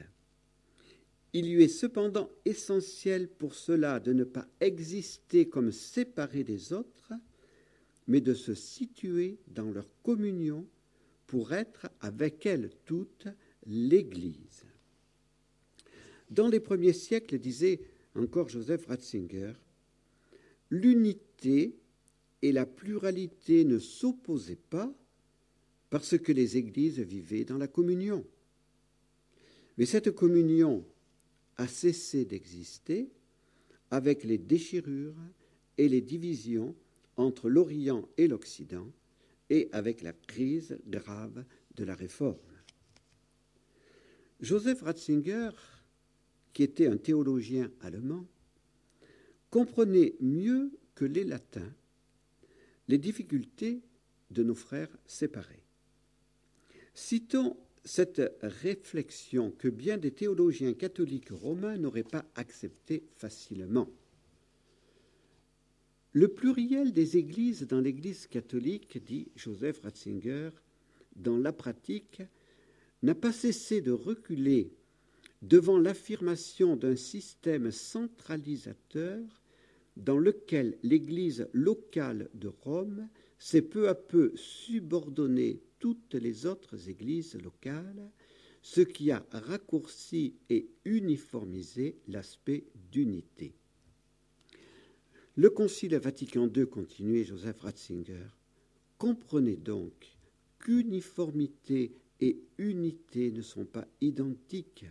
Il 1.33 1.53
lui 1.53 1.63
est 1.63 1.69
cependant 1.69 2.31
essentiel 2.45 3.29
pour 3.29 3.55
cela 3.55 4.01
de 4.01 4.13
ne 4.13 4.25
pas 4.25 4.47
exister 4.61 5.49
comme 5.49 5.73
séparé 5.73 6.43
des 6.43 6.73
autres, 6.73 7.13
mais 8.07 8.21
de 8.21 8.33
se 8.33 8.55
situer 8.55 9.39
dans 9.49 9.71
leur 9.71 9.87
communion 10.03 10.67
pour 11.27 11.53
être 11.53 11.89
avec 12.01 12.47
elles 12.47 12.71
toutes 12.87 13.29
l'Église. 13.67 14.65
Dans 16.31 16.49
les 16.49 16.61
premiers 16.61 16.95
siècles, 16.95 17.39
disait 17.39 17.81
encore 18.15 18.49
Joseph 18.49 18.87
Ratzinger, 18.87 19.53
l'unité 20.71 21.77
et 22.41 22.53
la 22.53 22.67
pluralité 22.67 23.65
ne 23.65 23.79
s'opposaient 23.79 24.57
pas 24.57 24.93
parce 25.91 26.19
que 26.19 26.33
les 26.33 26.57
églises 26.57 27.01
vivaient 27.01 27.45
dans 27.45 27.59
la 27.59 27.69
communion. 27.69 28.25
Mais 29.77 29.87
cette 29.87 30.11
communion 30.11 30.85
a 31.59 31.67
cessé 31.67 32.25
d'exister 32.25 33.11
avec 33.91 34.25
les 34.25 34.39
déchirures 34.39 35.17
et 35.77 35.89
les 35.89 36.01
divisions 36.01 36.75
entre 37.17 37.49
l'Orient 37.49 38.09
et 38.17 38.29
l'Occident 38.29 38.91
et 39.51 39.69
avec 39.73 40.03
la 40.03 40.13
crise 40.13 40.79
grave 40.87 41.45
de 41.75 41.85
la 41.85 41.95
réforme. 41.95 42.37
Joseph 44.41 44.83
Ratzinger, 44.83 45.51
qui 46.53 46.63
était 46.63 46.87
un 46.87 46.97
théologien 46.97 47.71
allemand, 47.81 48.27
comprenait 49.51 50.15
mieux 50.21 50.71
que 50.95 51.05
les 51.05 51.25
latins 51.25 51.73
les 52.89 52.99
difficultés 52.99 53.83
de 54.31 54.43
nos 54.43 54.55
frères 54.55 54.97
séparés. 55.07 55.63
Citons 56.95 57.57
cette 57.89 58.21
réflexion 58.43 59.51
que 59.51 59.67
bien 59.67 59.97
des 59.97 60.11
théologiens 60.11 60.75
catholiques 60.75 61.31
romains 61.31 61.79
n'auraient 61.79 62.03
pas 62.03 62.27
acceptée 62.35 63.03
facilement. 63.17 63.89
Le 66.13 66.29
pluriel 66.29 66.93
des 66.93 67.17
églises 67.17 67.67
dans 67.67 67.81
l'Église 67.81 68.27
catholique, 68.27 69.03
dit 69.03 69.31
Joseph 69.37 69.81
Ratzinger, 69.81 70.51
dans 71.17 71.39
la 71.39 71.51
pratique, 71.51 72.21
n'a 73.03 73.15
pas 73.15 73.33
cessé 73.33 73.81
de 73.81 73.93
reculer 73.93 74.71
devant 75.41 75.79
l'affirmation 75.79 76.77
d'un 76.77 76.97
système 76.97 77.71
centralisateur 77.71 79.19
dans 79.97 80.19
lequel 80.19 80.77
l'Église 80.83 81.49
locale 81.55 82.29
de 82.35 82.49
Rome 82.49 83.09
s'est 83.39 83.63
peu 83.63 83.89
à 83.89 83.95
peu 83.95 84.33
subordonnée 84.37 85.63
toutes 85.79 86.15
les 86.15 86.47
autres 86.47 86.89
églises 86.89 87.35
locales, 87.35 88.11
ce 88.63 88.81
qui 88.81 89.11
a 89.11 89.25
raccourci 89.33 90.35
et 90.51 90.69
uniformisé 90.85 91.99
l'aspect 92.09 92.65
d'unité. 92.91 93.55
Le 95.37 95.51
Concile 95.51 95.97
Vatican 95.97 96.49
II, 96.55 96.67
continuait 96.67 97.25
Joseph 97.25 97.61
Ratzinger, 97.61 98.27
comprenez 98.99 99.57
donc 99.57 100.17
qu'uniformité 100.59 101.93
et 102.21 102.43
unité 102.59 103.31
ne 103.31 103.43
sont 103.43 103.65
pas 103.65 103.87
identiques, 104.01 104.87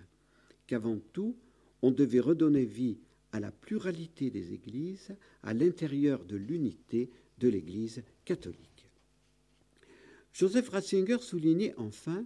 qu'avant 0.66 1.00
tout, 1.12 1.36
on 1.82 1.92
devait 1.92 2.22
redonner 2.22 2.66
vie 2.66 2.98
à 3.34 3.40
la 3.40 3.52
pluralité 3.52 4.32
des 4.32 4.54
églises 4.54 5.16
à 5.44 5.54
l'intérieur 5.54 6.24
de 6.24 6.38
l'unité 6.38 7.10
de 7.40 7.50
l'Église 7.50 8.04
catholique. 8.24 8.77
Joseph 10.38 10.70
Ratzinger 10.70 11.18
soulignait 11.20 11.74
enfin 11.78 12.24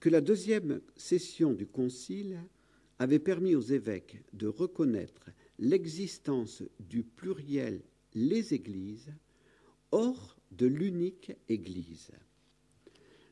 que 0.00 0.08
la 0.08 0.22
deuxième 0.22 0.80
session 0.96 1.52
du 1.52 1.66
Concile 1.66 2.42
avait 2.98 3.18
permis 3.18 3.54
aux 3.54 3.60
évêques 3.60 4.22
de 4.32 4.46
reconnaître 4.46 5.26
l'existence 5.58 6.62
du 6.78 7.02
pluriel 7.02 7.82
les 8.14 8.54
églises 8.54 9.12
hors 9.92 10.34
de 10.52 10.64
l'unique 10.64 11.32
Église. 11.50 12.10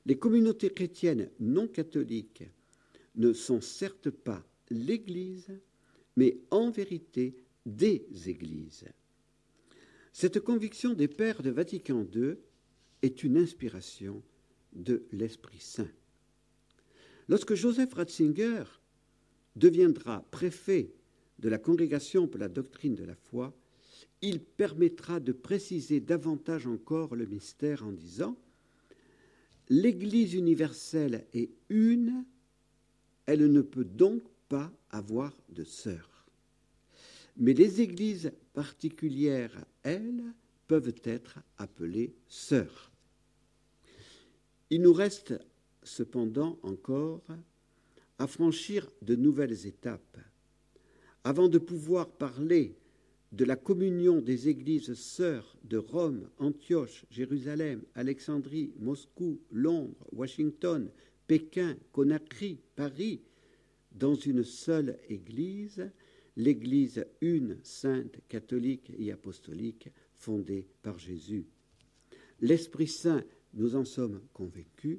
Les 0.05 0.19
communautés 0.19 0.69
chrétiennes 0.69 1.31
non 1.41 1.67
catholiques 1.67 2.45
ne 3.15 3.33
sont 3.33 3.63
certes 3.63 4.11
pas 4.11 4.47
l'Église, 4.69 5.59
mais 6.15 6.41
en 6.51 6.71
vérité 6.71 7.43
des 7.65 8.07
Églises. 8.27 8.85
Cette 10.13 10.41
conviction 10.41 10.93
des 10.93 11.09
pères 11.09 11.43
de 11.43 11.49
Vatican 11.49 12.07
II 12.15 12.37
est 13.03 13.23
une 13.23 13.37
inspiration 13.37 14.23
de 14.73 15.05
l'Esprit 15.13 15.61
Saint. 15.61 15.91
Lorsque 17.29 17.55
Joseph 17.55 17.93
Ratzinger 17.95 18.65
deviendra 19.57 20.25
préfet 20.31 20.93
de 21.39 21.49
la 21.49 21.59
Congrégation 21.59 22.27
pour 22.27 22.41
la 22.41 22.49
doctrine 22.49 22.95
de 22.95 23.05
la 23.05 23.15
foi, 23.15 23.55
il 24.23 24.41
permettra 24.41 25.21
de 25.21 25.33
préciser 25.33 26.01
davantage 26.01 26.67
encore 26.67 27.15
le 27.15 27.27
mystère 27.27 27.85
en 27.85 27.93
disant 27.93 28.37
L'Église 29.69 30.35
universelle 30.35 31.27
est 31.35 31.51
une, 31.69 32.25
elle 33.27 33.53
ne 33.53 33.61
peut 33.61 33.85
donc 33.85 34.23
pas 34.49 34.73
avoir 34.91 35.37
de 35.51 35.65
sœurs. 35.65 36.27
Mais 37.37 37.53
les 37.53 37.83
églises 37.83 38.33
particulières, 38.55 39.65
elles, 39.83 40.25
peuvent 40.69 40.95
être 41.03 41.41
appelées 41.57 42.15
sœurs. 42.29 42.93
Il 44.71 44.83
nous 44.83 44.93
reste 44.93 45.35
cependant 45.83 46.59
encore 46.63 47.23
à 48.19 48.27
franchir 48.27 48.89
de 49.03 49.17
nouvelles 49.17 49.67
étapes 49.67 50.19
avant 51.25 51.49
de 51.49 51.59
pouvoir 51.59 52.11
parler 52.11 52.77
de 53.33 53.45
la 53.45 53.57
communion 53.57 54.21
des 54.21 54.49
églises 54.49 54.95
sœurs 54.95 55.57
de 55.65 55.77
Rome, 55.77 56.31
Antioche, 56.39 57.05
Jérusalem, 57.11 57.83
Alexandrie, 57.95 58.73
Moscou, 58.79 59.41
Londres, 59.51 60.07
Washington, 60.13 60.91
Pékin, 61.27 61.77
Conakry, 61.93 62.61
Paris, 62.75 63.21
dans 63.93 64.15
une 64.15 64.45
seule 64.45 64.99
Église, 65.09 65.91
l'Église 66.37 67.05
une, 67.21 67.59
sainte, 67.63 68.21
catholique 68.29 68.93
et 68.99 69.13
apostolique, 69.13 69.91
fondée 70.19 70.67
par 70.83 70.99
Jésus. 70.99 71.47
L'Esprit 72.41 72.89
Saint, 72.89 73.25
nous 73.55 73.77
en 73.77 73.85
sommes 73.85 74.21
convaincus, 74.33 74.99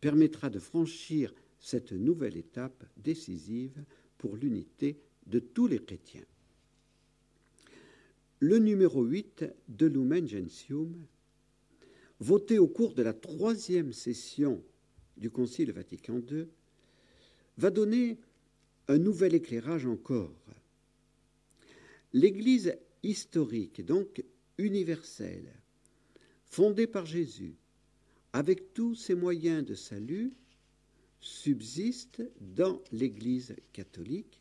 permettra 0.00 0.50
de 0.50 0.58
franchir 0.58 1.34
cette 1.58 1.92
nouvelle 1.92 2.36
étape 2.36 2.84
décisive 2.96 3.84
pour 4.18 4.36
l'unité 4.36 5.00
de 5.26 5.38
tous 5.38 5.66
les 5.66 5.78
chrétiens. 5.78 6.24
Le 8.40 8.58
numéro 8.58 9.04
8 9.04 9.44
de 9.68 9.86
Lumen 9.86 10.26
Gentium, 10.26 11.06
voté 12.18 12.58
au 12.58 12.66
cours 12.66 12.94
de 12.94 13.02
la 13.02 13.12
troisième 13.12 13.92
session 13.92 14.62
du 15.16 15.30
Concile 15.30 15.72
Vatican 15.72 16.20
II, 16.30 16.46
va 17.58 17.70
donner 17.70 18.18
un 18.88 18.98
nouvel 18.98 19.34
éclairage 19.34 19.86
encore. 19.86 20.34
L'Église 22.12 22.76
historique, 23.02 23.84
donc 23.84 24.24
universelle, 24.58 25.52
fondée 26.44 26.86
par 26.86 27.06
Jésus, 27.06 27.56
avec 28.32 28.72
tous 28.74 28.94
ses 28.94 29.14
moyens 29.14 29.64
de 29.64 29.74
salut, 29.74 30.32
subsiste 31.20 32.22
dans 32.40 32.82
l'Église 32.90 33.54
catholique, 33.72 34.40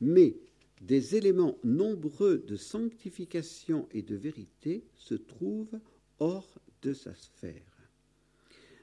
mais 0.00 0.36
des 0.80 1.16
éléments 1.16 1.58
nombreux 1.62 2.38
de 2.38 2.56
sanctification 2.56 3.86
et 3.92 4.02
de 4.02 4.16
vérité 4.16 4.84
se 4.94 5.14
trouvent 5.14 5.78
hors 6.18 6.58
de 6.82 6.94
sa 6.94 7.14
sphère. 7.14 7.90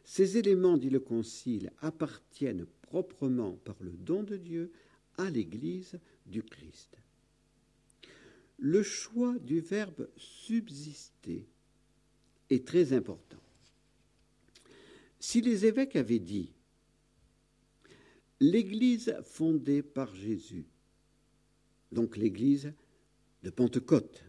Ces 0.03 0.37
éléments, 0.37 0.77
dit 0.77 0.89
le 0.89 0.99
Concile, 0.99 1.71
appartiennent 1.81 2.67
proprement 2.83 3.53
par 3.65 3.75
le 3.81 3.91
don 3.91 4.23
de 4.23 4.37
Dieu 4.37 4.71
à 5.17 5.29
l'Église 5.29 5.99
du 6.25 6.43
Christ. 6.43 6.97
Le 8.59 8.83
choix 8.83 9.37
du 9.39 9.59
verbe 9.59 10.09
subsister 10.17 11.45
est 12.49 12.65
très 12.65 12.93
important. 12.93 13.37
Si 15.19 15.41
les 15.41 15.65
évêques 15.65 15.95
avaient 15.95 16.19
dit 16.19 16.51
l'Église 18.39 19.15
fondée 19.23 19.81
par 19.81 20.13
Jésus 20.15 20.65
donc 21.91 22.17
l'Église 22.17 22.73
de 23.43 23.49
Pentecôte, 23.49 24.23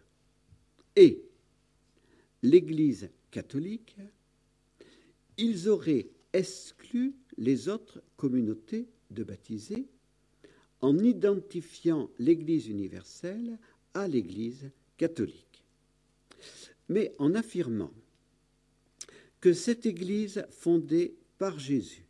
et 0.96 1.22
l'Église 2.42 3.10
catholique, 3.30 3.96
ils 5.36 5.68
auraient 5.68 6.08
exclu 6.32 7.14
les 7.36 7.68
autres 7.68 8.02
communautés 8.16 8.88
de 9.10 9.22
baptisés 9.22 9.86
en 10.80 10.98
identifiant 10.98 12.10
l'Église 12.18 12.68
universelle 12.68 13.58
à 13.94 14.08
l'Église 14.08 14.70
catholique. 14.96 15.64
Mais 16.88 17.12
en 17.18 17.34
affirmant 17.34 17.92
que 19.40 19.52
cette 19.52 19.86
Église 19.86 20.44
fondée 20.50 21.16
par 21.38 21.58
Jésus, 21.58 22.04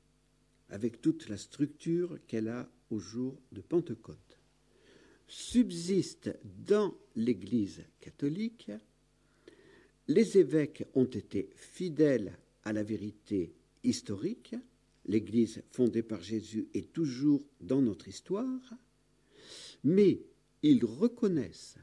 avec 0.70 1.00
toute 1.00 1.28
la 1.28 1.36
structure 1.36 2.18
qu'elle 2.26 2.48
a 2.48 2.70
au 2.90 2.98
jour 2.98 3.38
de 3.52 3.60
Pentecôte, 3.60 4.38
subsiste 5.26 6.30
dans 6.66 6.94
l'Église 7.16 7.84
catholique, 8.00 8.70
les 10.06 10.38
évêques 10.38 10.84
ont 10.94 11.04
été 11.04 11.50
fidèles 11.54 12.38
à 12.64 12.72
la 12.72 12.82
vérité 12.82 13.52
historique, 13.84 14.54
l'Église 15.06 15.62
fondée 15.70 16.02
par 16.02 16.22
Jésus 16.22 16.68
est 16.74 16.92
toujours 16.92 17.42
dans 17.60 17.82
notre 17.82 18.08
histoire, 18.08 18.74
mais 19.84 20.20
ils 20.62 20.84
reconnaissent 20.84 21.78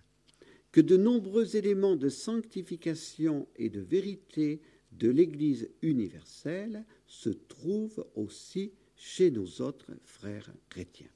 que 0.71 0.81
de 0.81 0.97
nombreux 0.97 1.55
éléments 1.55 1.95
de 1.95 2.09
sanctification 2.09 3.47
et 3.55 3.69
de 3.69 3.79
vérité 3.79 4.61
de 4.91 5.09
l'Église 5.09 5.69
universelle 5.81 6.85
se 7.07 7.29
trouvent 7.29 8.05
aussi 8.15 8.73
chez 8.95 9.31
nos 9.31 9.61
autres 9.61 9.91
frères 10.03 10.53
chrétiens. 10.69 11.09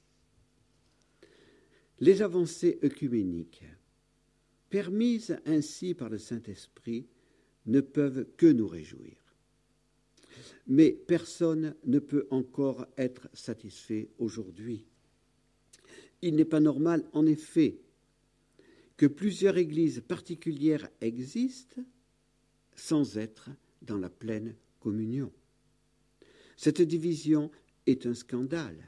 Les 1.98 2.22
avancées 2.22 2.78
œcuméniques, 2.82 3.64
permises 4.70 5.36
ainsi 5.44 5.94
par 5.94 6.08
le 6.08 6.18
Saint-Esprit, 6.18 7.06
ne 7.66 7.80
peuvent 7.80 8.26
que 8.36 8.46
nous 8.46 8.68
réjouir. 8.68 9.16
Mais 10.66 10.92
personne 10.92 11.74
ne 11.84 11.98
peut 11.98 12.26
encore 12.30 12.86
être 12.96 13.28
satisfait 13.34 14.08
aujourd'hui. 14.18 14.86
Il 16.22 16.34
n'est 16.36 16.44
pas 16.44 16.60
normal, 16.60 17.08
en 17.12 17.26
effet, 17.26 17.78
que 18.96 19.06
plusieurs 19.06 19.56
églises 19.56 20.02
particulières 20.06 20.88
existent 21.00 21.82
sans 22.76 23.16
être 23.16 23.50
dans 23.82 23.96
la 23.96 24.10
pleine 24.10 24.54
communion. 24.80 25.32
Cette 26.56 26.82
division 26.82 27.50
est 27.86 28.04
un 28.06 28.14
scandale, 28.14 28.84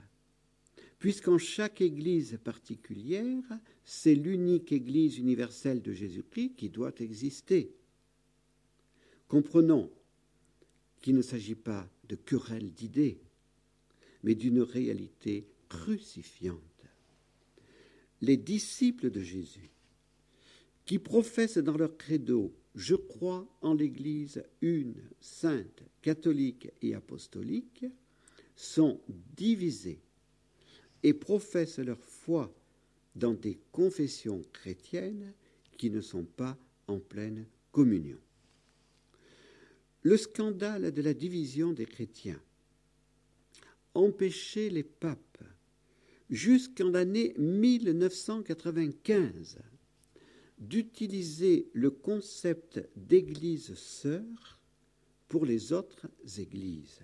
puisqu'en 0.99 1.39
chaque 1.39 1.81
Église 1.81 2.39
particulière, 2.45 3.43
c'est 3.85 4.15
l'unique 4.15 4.73
Église 4.73 5.19
universelle 5.19 5.81
de 5.81 5.93
Jésus-Christ 5.93 6.55
qui 6.57 6.69
doit 6.69 6.93
exister. 7.01 7.75
Comprenons 9.29 9.91
qu'il 11.01 11.17
ne 11.17 11.23
s'agit 11.23 11.55
pas 11.55 11.89
de 12.09 12.17
querelles 12.17 12.73
d'idées, 12.73 13.19
mais 14.23 14.35
d'une 14.35 14.61
réalité 14.61 15.47
crucifiante. 15.69 16.61
Les 18.23 18.37
disciples 18.37 19.11
de 19.11 19.21
Jésus, 19.21 19.71
qui 20.85 20.99
professent 20.99 21.59
dans 21.59 21.77
leur 21.77 21.97
credo 21.97 22.55
Je 22.75 22.95
crois 22.95 23.47
en 23.61 23.75
l'Église 23.75 24.43
une, 24.61 24.95
sainte, 25.21 25.83
catholique 26.01 26.71
et 26.81 26.95
apostolique, 26.95 27.85
sont 28.57 29.01
divisés 29.37 30.01
et 31.03 31.13
professent 31.13 31.81
leur 31.81 32.03
foi 32.03 32.55
dans 33.15 33.35
des 33.35 33.59
confessions 33.73 34.43
chrétiennes 34.53 35.35
qui 35.77 35.91
ne 35.91 36.01
sont 36.01 36.25
pas 36.25 36.57
en 36.87 36.99
pleine 37.01 37.47
communion. 37.73 38.19
Le 40.03 40.17
scandale 40.17 40.93
de 40.93 41.03
la 41.03 41.15
division 41.15 41.73
des 41.73 41.87
chrétiens 41.87 42.41
empêchait 43.95 44.71
les 44.71 44.83
papes 44.83 45.43
jusqu'en 46.33 46.89
l'année 46.89 47.35
1995 47.37 49.59
d'utiliser 50.59 51.69
le 51.75 51.91
concept 51.91 52.81
d'église 52.97 53.75
sœur 53.75 54.59
pour 55.29 55.45
les 55.45 55.75
autres 55.75 56.09
églises. 56.39 57.01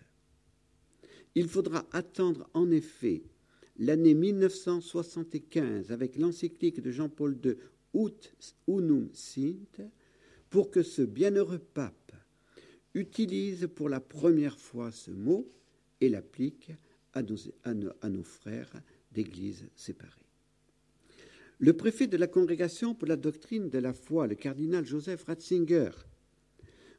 Il 1.35 1.47
faudra 1.47 1.87
attendre 1.93 2.49
en 2.55 2.71
effet 2.71 3.23
l'année 3.77 4.15
1975 4.15 5.93
avec 5.93 6.17
l'encyclique 6.17 6.81
de 6.81 6.91
Jean-Paul 6.91 7.39
II 7.45 7.55
Ut 7.95 8.33
unum 8.67 9.11
sint 9.13 9.91
pour 10.49 10.71
que 10.71 10.83
ce 10.83 11.03
bienheureux 11.03 11.59
pape 11.59 12.13
utilise 12.95 13.69
pour 13.75 13.91
la 13.91 14.01
première 14.01 14.59
fois 14.59 14.91
ce 14.91 15.11
mot 15.11 15.47
et 16.01 16.09
l'applique 16.09 16.73
à 17.13 17.23
nos, 17.23 17.37
à 18.01 18.09
nos 18.09 18.25
frères 18.25 18.73
d'églises 19.19 19.67
séparées. 19.75 20.29
Le 21.59 21.73
préfet 21.73 22.07
de 22.07 22.17
la 22.17 22.29
Congrégation 22.29 22.95
pour 22.95 23.09
la 23.09 23.17
doctrine 23.17 23.69
de 23.69 23.79
la 23.79 23.93
foi, 23.93 24.29
le 24.29 24.37
cardinal 24.37 24.87
Joseph 24.87 25.25
Ratzinger, 25.25 25.91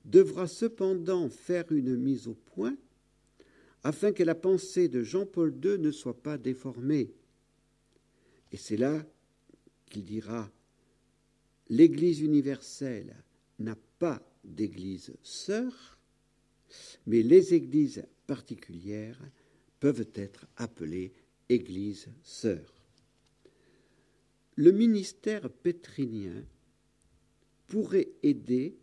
devra 0.03 0.45
cependant 0.45 1.29
faire 1.29 1.71
une 1.71 1.95
mise 1.95 2.27
au 2.27 2.33
point 2.33 2.75
afin 3.83 4.11
que 4.11 4.23
la 4.23 4.35
pensée 4.35 4.89
de 4.89 5.01
Jean-Paul 5.01 5.57
II 5.63 5.79
ne 5.79 5.91
soit 5.91 6.21
pas 6.21 6.37
déformée. 6.37 7.13
Et 8.51 8.57
c'est 8.57 8.75
là 8.75 9.05
qu'il 9.89 10.03
dira 10.03 10.51
L'Église 11.69 12.19
universelle 12.19 13.15
n'a 13.59 13.77
pas 13.97 14.21
d'Église 14.43 15.13
sœur, 15.23 15.97
mais 17.05 17.23
les 17.23 17.53
Églises 17.53 18.03
particulières 18.27 19.21
peuvent 19.79 20.09
être 20.15 20.47
appelées 20.57 21.13
Églises 21.49 22.09
sœurs. 22.23 22.73
Le 24.55 24.71
ministère 24.71 25.49
pétrinien 25.49 26.45
pourrait 27.67 28.09
aider 28.23 28.77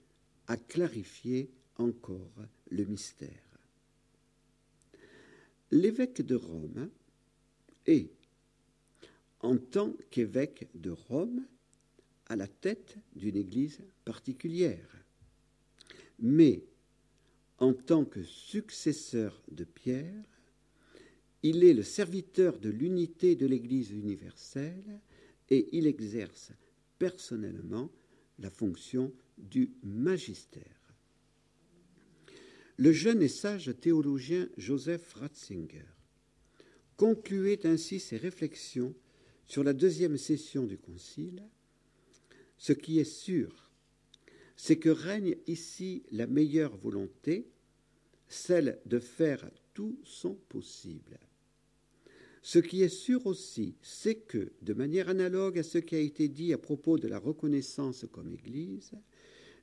à 0.46 0.56
clarifier 0.56 1.50
encore 1.78 2.44
le 2.70 2.84
mystère 2.84 3.46
l'évêque 5.70 6.22
de 6.22 6.34
Rome 6.34 6.90
est, 7.86 8.10
en 9.40 9.56
tant 9.56 9.92
qu'évêque 10.10 10.68
de 10.74 10.90
Rome, 10.90 11.46
à 12.28 12.36
la 12.36 12.48
tête 12.48 12.96
d'une 13.14 13.36
église 13.36 13.80
particulière. 14.04 15.04
Mais, 16.18 16.64
en 17.58 17.72
tant 17.72 18.04
que 18.04 18.22
successeur 18.22 19.42
de 19.50 19.64
Pierre, 19.64 20.24
il 21.48 21.64
est 21.64 21.74
le 21.74 21.82
serviteur 21.82 22.58
de 22.58 22.68
l'unité 22.68 23.36
de 23.36 23.46
l'Église 23.46 23.90
universelle 23.90 25.00
et 25.50 25.68
il 25.72 25.86
exerce 25.86 26.52
personnellement 26.98 27.90
la 28.38 28.50
fonction 28.50 29.12
du 29.38 29.70
magistère 29.82 30.76
le 32.78 32.92
jeune 32.92 33.22
et 33.22 33.28
sage 33.28 33.72
théologien 33.80 34.48
Joseph 34.58 35.14
Ratzinger 35.14 35.86
concluait 36.96 37.66
ainsi 37.66 38.00
ses 38.00 38.18
réflexions 38.18 38.94
sur 39.46 39.64
la 39.64 39.72
deuxième 39.72 40.18
session 40.18 40.64
du 40.64 40.76
Concile. 40.76 41.42
Ce 42.58 42.72
qui 42.72 42.98
est 42.98 43.04
sûr, 43.04 43.70
c'est 44.56 44.78
que 44.78 44.88
règne 44.88 45.36
ici 45.46 46.02
la 46.10 46.26
meilleure 46.26 46.76
volonté, 46.76 47.48
celle 48.28 48.78
de 48.86 48.98
faire 48.98 49.50
tout 49.72 49.98
son 50.04 50.34
possible. 50.34 51.18
Ce 52.46 52.60
qui 52.60 52.82
est 52.82 52.88
sûr 52.88 53.26
aussi, 53.26 53.74
c'est 53.82 54.14
que, 54.14 54.52
de 54.62 54.72
manière 54.72 55.08
analogue 55.08 55.58
à 55.58 55.64
ce 55.64 55.78
qui 55.78 55.96
a 55.96 55.98
été 55.98 56.28
dit 56.28 56.52
à 56.52 56.58
propos 56.58 56.96
de 56.96 57.08
la 57.08 57.18
reconnaissance 57.18 58.06
comme 58.12 58.30
Église, 58.30 58.92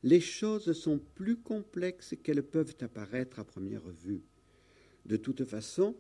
les 0.03 0.19
choses 0.19 0.73
sont 0.73 0.99
plus 0.99 1.37
complexes 1.37 2.13
qu'elles 2.21 2.43
peuvent 2.43 2.75
apparaître 2.81 3.39
à 3.39 3.45
première 3.45 3.87
vue. 3.87 4.25
De 5.05 5.15
toute 5.15 5.45
façon, 5.45 5.95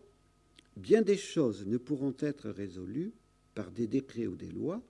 bien 0.75 1.01
des 1.01 1.15
choses 1.15 1.65
ne 1.65 1.77
pourront 1.77 2.17
être 2.19 2.49
résolues 2.49 3.13
par 3.55 3.71
des 3.71 3.87
décrets 3.87 4.27
ou 4.27 4.35
des 4.35 4.51
lois, 4.51 4.83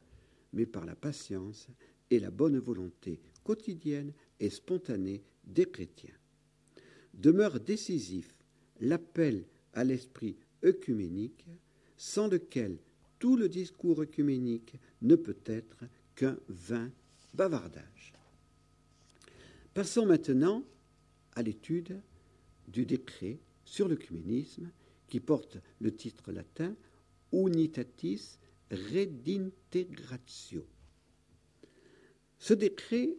mais 0.52 0.66
par 0.66 0.88
la 0.88 0.96
patience 0.96 1.68
et 2.10 2.20
la 2.20 2.32
bonne 2.32 2.58
volonté 2.58 3.20
quotidienne 3.44 4.14
et 4.40 4.50
spontanée 4.50 5.22
des 5.44 5.68
chrétiens. 5.68 6.18
Demeure 7.14 7.60
décisif 7.60 8.34
l'appel 8.80 9.46
à 9.74 9.84
l'esprit 9.84 10.38
œcuménique, 10.64 11.46
sans 12.04 12.28
lequel 12.28 12.80
tout 13.18 13.38
le 13.38 13.48
discours 13.48 14.02
œcuménique 14.02 14.76
ne 15.02 15.16
peut 15.16 15.39
être 15.46 15.78
qu'un 16.16 16.38
vain 16.50 16.92
bavardage. 17.34 18.12
Passons 19.74 20.06
maintenant 20.06 20.66
à 21.32 21.42
l'étude 21.42 22.02
du 22.68 22.86
décret 22.86 23.39
sur 23.63 23.88
l'œcuménisme 23.88 24.70
qui 25.08 25.22
porte 25.22 25.60
le 25.80 25.96
titre 25.96 26.34
latin 26.34 26.76
Unitatis 27.32 28.38
Redintegratio. 28.70 30.68
Ce 32.38 32.54
décret 32.54 33.16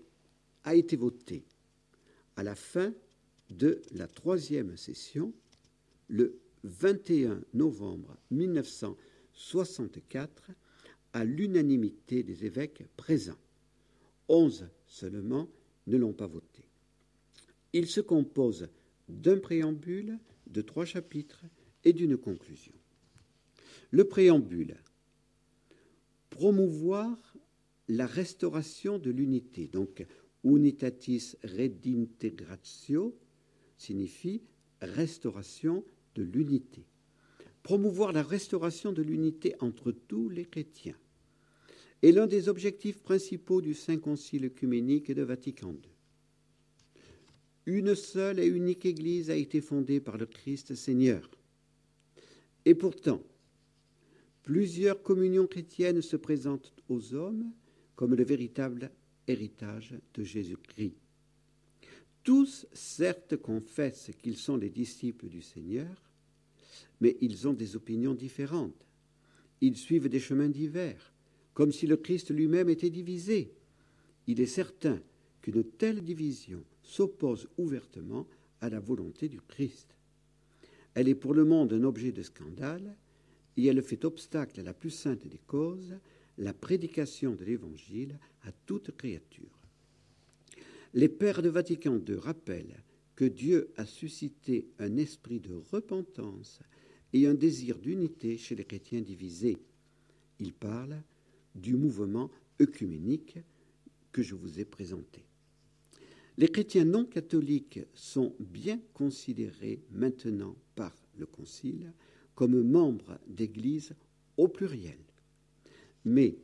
a 0.62 0.74
été 0.74 0.96
voté 0.96 1.46
à 2.36 2.42
la 2.42 2.54
fin 2.54 2.92
de 3.48 3.80
la 3.92 4.08
troisième 4.08 4.76
session 4.76 5.32
le 6.08 6.43
21 6.64 7.44
novembre 7.52 8.16
1964 8.30 10.50
à 11.12 11.24
l'unanimité 11.24 12.22
des 12.22 12.46
évêques 12.46 12.84
présents. 12.96 13.36
Onze 14.28 14.70
seulement 14.86 15.50
ne 15.86 15.98
l'ont 15.98 16.14
pas 16.14 16.26
voté. 16.26 16.64
Il 17.72 17.86
se 17.86 18.00
compose 18.00 18.68
d'un 19.08 19.38
préambule, 19.38 20.18
de 20.46 20.62
trois 20.62 20.86
chapitres 20.86 21.44
et 21.84 21.92
d'une 21.92 22.16
conclusion. 22.16 22.72
Le 23.90 24.04
préambule, 24.04 24.76
promouvoir 26.30 27.36
la 27.88 28.06
restauration 28.06 28.98
de 28.98 29.10
l'unité, 29.10 29.68
donc 29.68 30.06
unitatis 30.44 31.36
redintegratio 31.44 33.14
signifie 33.76 34.40
restauration 34.80 35.84
de 36.14 36.22
l'unité. 36.22 36.84
Promouvoir 37.62 38.12
la 38.12 38.22
restauration 38.22 38.92
de 38.92 39.02
l'unité 39.02 39.54
entre 39.60 39.90
tous 39.90 40.28
les 40.28 40.44
chrétiens 40.44 40.96
est 42.02 42.12
l'un 42.12 42.26
des 42.26 42.48
objectifs 42.48 43.02
principaux 43.02 43.62
du 43.62 43.72
Saint 43.72 43.96
Concile 43.96 44.44
œcuménique 44.44 45.10
de 45.10 45.22
Vatican 45.22 45.72
II. 45.72 45.90
Une 47.66 47.94
seule 47.94 48.40
et 48.40 48.46
unique 48.46 48.84
Église 48.84 49.30
a 49.30 49.36
été 49.36 49.62
fondée 49.62 50.00
par 50.00 50.18
le 50.18 50.26
Christ 50.26 50.74
Seigneur. 50.74 51.30
Et 52.66 52.74
pourtant, 52.74 53.22
plusieurs 54.42 55.02
communions 55.02 55.46
chrétiennes 55.46 56.02
se 56.02 56.16
présentent 56.16 56.74
aux 56.90 57.14
hommes 57.14 57.50
comme 57.96 58.14
le 58.14 58.24
véritable 58.24 58.90
héritage 59.26 59.94
de 60.12 60.22
Jésus-Christ. 60.22 60.96
Tous, 62.22 62.66
certes, 62.72 63.36
confessent 63.36 64.10
qu'ils 64.18 64.36
sont 64.36 64.56
les 64.56 64.70
disciples 64.70 65.28
du 65.28 65.40
Seigneur, 65.40 66.03
mais 67.00 67.16
ils 67.20 67.46
ont 67.48 67.52
des 67.52 67.76
opinions 67.76 68.14
différentes. 68.14 68.86
Ils 69.60 69.76
suivent 69.76 70.08
des 70.08 70.20
chemins 70.20 70.48
divers, 70.48 71.12
comme 71.54 71.72
si 71.72 71.86
le 71.86 71.96
Christ 71.96 72.30
lui-même 72.30 72.68
était 72.68 72.90
divisé. 72.90 73.52
Il 74.26 74.40
est 74.40 74.46
certain 74.46 75.00
qu'une 75.40 75.64
telle 75.64 76.02
division 76.02 76.64
s'oppose 76.82 77.48
ouvertement 77.58 78.26
à 78.60 78.68
la 78.68 78.80
volonté 78.80 79.28
du 79.28 79.40
Christ. 79.40 79.94
Elle 80.94 81.08
est 81.08 81.14
pour 81.14 81.34
le 81.34 81.44
monde 81.44 81.72
un 81.72 81.84
objet 81.84 82.12
de 82.12 82.22
scandale, 82.22 82.96
et 83.56 83.66
elle 83.66 83.82
fait 83.82 84.04
obstacle 84.04 84.60
à 84.60 84.62
la 84.62 84.74
plus 84.74 84.90
sainte 84.90 85.26
des 85.26 85.40
causes, 85.46 85.94
la 86.38 86.52
prédication 86.52 87.34
de 87.34 87.44
l'Évangile 87.44 88.18
à 88.42 88.52
toute 88.66 88.96
créature. 88.96 89.60
Les 90.92 91.08
pères 91.08 91.42
de 91.42 91.48
Vatican 91.48 92.00
II 92.06 92.16
rappellent 92.16 92.82
que 93.16 93.24
Dieu 93.24 93.72
a 93.76 93.86
suscité 93.86 94.68
un 94.78 94.96
esprit 94.96 95.40
de 95.40 95.54
repentance 95.70 96.60
et 97.14 97.28
un 97.28 97.34
désir 97.34 97.78
d'unité 97.78 98.36
chez 98.36 98.56
les 98.56 98.64
chrétiens 98.64 99.00
divisés. 99.00 99.56
Ils 100.40 100.52
parlent 100.52 101.00
du 101.54 101.76
mouvement 101.76 102.28
œcuménique 102.60 103.38
que 104.12 104.22
je 104.22 104.34
vous 104.34 104.58
ai 104.58 104.64
présenté. 104.64 105.24
Les 106.36 106.48
chrétiens 106.48 106.84
non 106.84 107.04
catholiques 107.04 107.78
sont 107.94 108.34
bien 108.40 108.80
considérés 108.92 109.80
maintenant 109.92 110.56
par 110.74 110.92
le 111.16 111.26
Concile 111.26 111.92
comme 112.34 112.60
membres 112.60 113.20
d'Église 113.28 113.94
au 114.36 114.48
pluriel. 114.48 114.98
Mais 116.04 116.36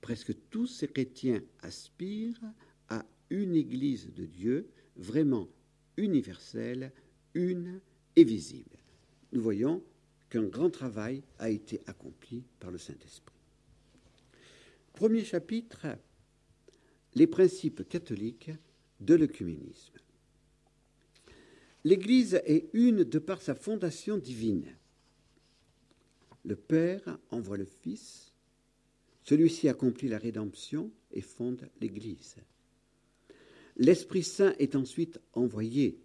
presque 0.00 0.34
tous 0.48 0.66
ces 0.66 0.88
chrétiens 0.88 1.42
aspirent 1.60 2.40
à 2.88 3.04
une 3.28 3.54
Église 3.54 4.10
de 4.14 4.24
Dieu 4.24 4.70
vraiment 4.96 5.46
universelle, 5.98 6.90
une 7.34 7.80
et 8.16 8.24
visible. 8.24 8.78
Nous 9.32 9.42
voyons 9.42 9.82
qu'un 10.30 10.44
grand 10.44 10.70
travail 10.70 11.22
a 11.38 11.50
été 11.50 11.80
accompli 11.86 12.44
par 12.58 12.70
le 12.70 12.78
Saint-Esprit. 12.78 13.36
Premier 14.92 15.24
chapitre, 15.24 15.86
les 17.14 17.26
principes 17.26 17.88
catholiques 17.88 18.50
de 19.00 19.14
l'œcuménisme. 19.14 19.94
L'Église 21.84 22.40
est 22.44 22.68
une 22.72 23.04
de 23.04 23.18
par 23.18 23.40
sa 23.42 23.54
fondation 23.54 24.18
divine. 24.18 24.76
Le 26.44 26.56
Père 26.56 27.18
envoie 27.30 27.56
le 27.56 27.64
Fils, 27.64 28.32
celui-ci 29.22 29.68
accomplit 29.68 30.08
la 30.08 30.18
rédemption 30.18 30.90
et 31.12 31.20
fonde 31.20 31.68
l'Église. 31.80 32.36
L'Esprit 33.76 34.22
Saint 34.22 34.54
est 34.58 34.74
ensuite 34.76 35.20
envoyé. 35.32 36.00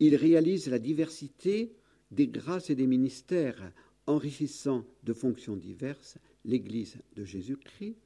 Il 0.00 0.14
réalise 0.14 0.68
la 0.68 0.78
diversité 0.78 1.74
des 2.14 2.28
grâces 2.28 2.70
et 2.70 2.74
des 2.74 2.86
ministères, 2.86 3.72
enrichissant 4.06 4.84
de 5.02 5.12
fonctions 5.12 5.56
diverses 5.56 6.18
l'Église 6.44 6.96
de 7.16 7.24
Jésus-Christ, 7.24 7.96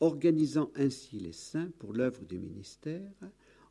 organisant 0.00 0.70
ainsi 0.74 1.18
les 1.18 1.32
saints 1.32 1.70
pour 1.78 1.92
l'œuvre 1.92 2.24
du 2.24 2.38
ministère 2.38 3.12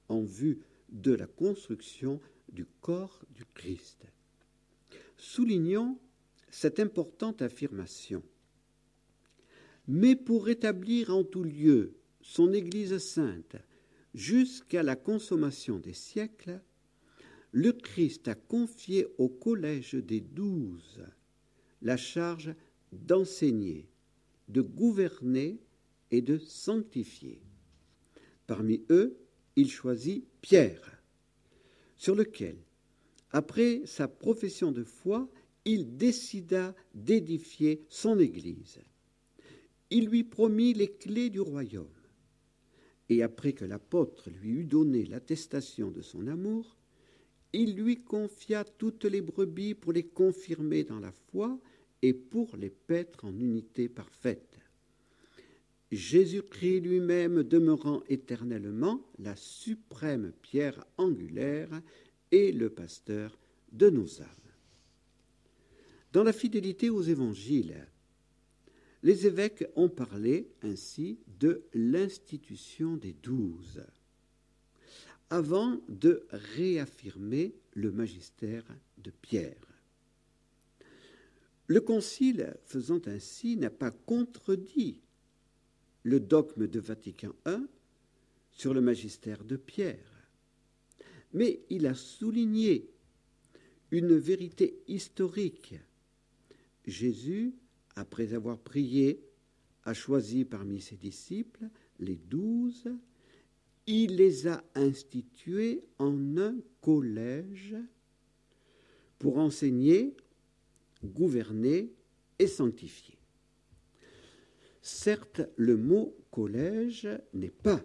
en 0.09 0.23
vue 0.23 0.59
de 0.89 1.13
la 1.13 1.27
construction 1.27 2.19
du 2.51 2.65
corps 2.81 3.23
du 3.35 3.45
Christ. 3.53 4.05
Soulignons 5.17 5.97
cette 6.49 6.79
importante 6.79 7.41
affirmation 7.41 8.23
mais 9.87 10.15
pour 10.15 10.45
rétablir 10.45 11.15
en 11.15 11.23
tout 11.23 11.43
lieu 11.43 11.95
son 12.21 12.51
Église 12.51 12.97
sainte 12.97 13.55
jusqu'à 14.13 14.83
la 14.83 14.95
consommation 14.95 15.79
des 15.79 15.93
siècles, 15.93 16.61
le 17.51 17.71
Christ 17.71 18.27
a 18.27 18.35
confié 18.35 19.07
au 19.17 19.29
collège 19.29 19.95
des 19.95 20.21
douze 20.21 21.03
la 21.81 21.97
charge 21.97 22.53
d'enseigner, 22.91 23.87
de 24.47 24.61
gouverner 24.61 25.59
et 26.11 26.21
de 26.21 26.37
sanctifier. 26.37 27.41
Parmi 28.47 28.83
eux, 28.89 29.17
il 29.55 29.69
choisit 29.69 30.25
Pierre, 30.41 31.01
sur 31.97 32.15
lequel, 32.15 32.57
après 33.31 33.81
sa 33.85 34.07
profession 34.07 34.71
de 34.71 34.83
foi, 34.83 35.29
il 35.65 35.97
décida 35.97 36.73
d'édifier 36.93 37.85
son 37.89 38.19
Église 38.19 38.79
il 39.89 40.07
lui 40.07 40.23
promit 40.23 40.73
les 40.73 40.91
clés 40.91 41.29
du 41.29 41.39
royaume. 41.39 41.87
Et 43.09 43.23
après 43.23 43.53
que 43.53 43.65
l'apôtre 43.65 44.29
lui 44.29 44.51
eut 44.51 44.65
donné 44.65 45.05
l'attestation 45.05 45.91
de 45.91 46.01
son 46.01 46.27
amour, 46.27 46.76
il 47.57 47.75
lui 47.75 48.03
confia 48.03 48.63
toutes 48.63 49.05
les 49.05 49.21
brebis 49.21 49.73
pour 49.73 49.91
les 49.91 50.03
confirmer 50.03 50.83
dans 50.83 50.99
la 50.99 51.11
foi 51.11 51.59
et 52.03 52.13
pour 52.13 52.55
les 52.55 52.69
paître 52.69 53.25
en 53.25 53.33
unité 53.33 53.89
parfaite. 53.89 54.59
Jésus-Christ 55.91 56.81
lui-même 56.81 57.41
demeurant 57.41 58.03
éternellement 58.09 59.01
la 59.17 59.35
suprême 59.35 60.33
pierre 60.43 60.85
angulaire 60.97 61.81
et 62.31 62.51
le 62.51 62.69
pasteur 62.69 63.39
de 63.71 63.89
nos 63.89 64.21
âmes. 64.21 64.27
Dans 66.13 66.23
la 66.23 66.33
fidélité 66.33 66.91
aux 66.91 67.01
évangiles, 67.01 67.87
les 69.01 69.25
évêques 69.25 69.65
ont 69.75 69.89
parlé 69.89 70.51
ainsi 70.61 71.17
de 71.39 71.63
l'institution 71.73 72.97
des 72.97 73.13
douze, 73.13 73.81
avant 75.29 75.79
de 75.89 76.25
réaffirmer 76.31 77.55
le 77.73 77.91
magistère 77.91 78.63
de 78.97 79.11
Pierre. 79.11 79.55
Le 81.67 81.81
Concile, 81.81 82.55
faisant 82.63 83.01
ainsi, 83.07 83.57
n'a 83.57 83.69
pas 83.69 83.91
contredit 83.91 85.01
le 86.03 86.19
dogme 86.19 86.67
de 86.67 86.79
Vatican 86.79 87.33
I 87.45 87.57
sur 88.51 88.73
le 88.73 88.79
magistère 88.79 89.43
de 89.43 89.57
Pierre, 89.57 90.29
mais 91.33 91.59
il 91.69 91.85
a 91.85 91.93
souligné 91.93 92.89
une 93.91 94.15
vérité 94.15 94.81
historique. 94.87 95.75
Jésus 96.85 97.53
après 97.97 98.33
avoir 98.33 98.59
prié, 98.59 99.23
a 99.83 99.93
choisi 99.93 100.45
parmi 100.45 100.81
ses 100.81 100.97
disciples 100.97 101.67
les 101.99 102.15
douze, 102.15 102.85
il 103.87 104.17
les 104.17 104.47
a 104.47 104.63
institués 104.75 105.85
en 105.97 106.37
un 106.37 106.55
collège 106.81 107.75
pour 109.17 109.37
enseigner, 109.37 110.15
gouverner 111.03 111.93
et 112.37 112.47
sanctifier. 112.47 113.17
Certes, 114.81 115.41
le 115.55 115.77
mot 115.77 116.15
collège 116.29 117.07
n'est 117.33 117.49
pas 117.49 117.83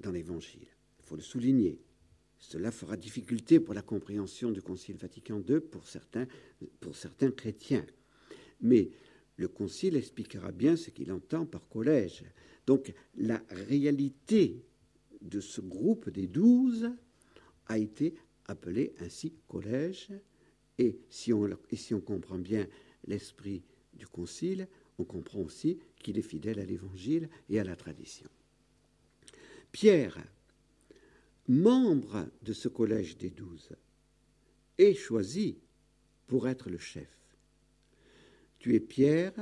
dans 0.00 0.10
l'Évangile, 0.10 0.66
il 0.98 1.04
faut 1.04 1.16
le 1.16 1.22
souligner. 1.22 1.80
Cela 2.38 2.70
fera 2.70 2.96
difficulté 2.96 3.58
pour 3.60 3.72
la 3.72 3.82
compréhension 3.82 4.50
du 4.50 4.60
Concile 4.60 4.96
Vatican 4.96 5.42
II 5.48 5.60
pour 5.60 5.86
certains, 5.88 6.26
pour 6.80 6.94
certains 6.94 7.30
chrétiens. 7.30 7.86
Mais 8.60 8.90
le 9.36 9.48
Concile 9.48 9.96
expliquera 9.96 10.52
bien 10.52 10.76
ce 10.76 10.90
qu'il 10.90 11.10
entend 11.12 11.46
par 11.46 11.68
collège. 11.68 12.24
Donc 12.66 12.92
la 13.16 13.42
réalité 13.48 14.62
de 15.26 15.40
ce 15.40 15.60
groupe 15.60 16.10
des 16.10 16.26
douze 16.26 16.90
a 17.66 17.78
été 17.78 18.14
appelée 18.46 18.94
ainsi 19.00 19.34
collège, 19.48 20.08
et 20.78 20.98
si 21.08 21.32
on, 21.32 21.48
et 21.70 21.76
si 21.76 21.94
on 21.94 22.00
comprend 22.00 22.38
bien 22.38 22.66
l'esprit 23.06 23.62
du 23.94 24.06
Concile, 24.06 24.68
on 24.98 25.04
comprend 25.04 25.40
aussi 25.40 25.78
qu'il 26.02 26.18
est 26.18 26.22
fidèle 26.22 26.58
à 26.58 26.64
l'Évangile 26.64 27.28
et 27.48 27.58
à 27.58 27.64
la 27.64 27.76
tradition. 27.76 28.28
Pierre 29.72 30.18
membre 31.48 32.28
de 32.42 32.52
ce 32.52 32.68
collège 32.68 33.16
des 33.16 33.30
douze, 33.30 33.70
est 34.78 34.94
choisi 34.94 35.58
pour 36.26 36.48
être 36.48 36.70
le 36.70 36.78
chef. 36.78 37.08
Tu 38.58 38.74
es 38.74 38.80
Pierre, 38.80 39.34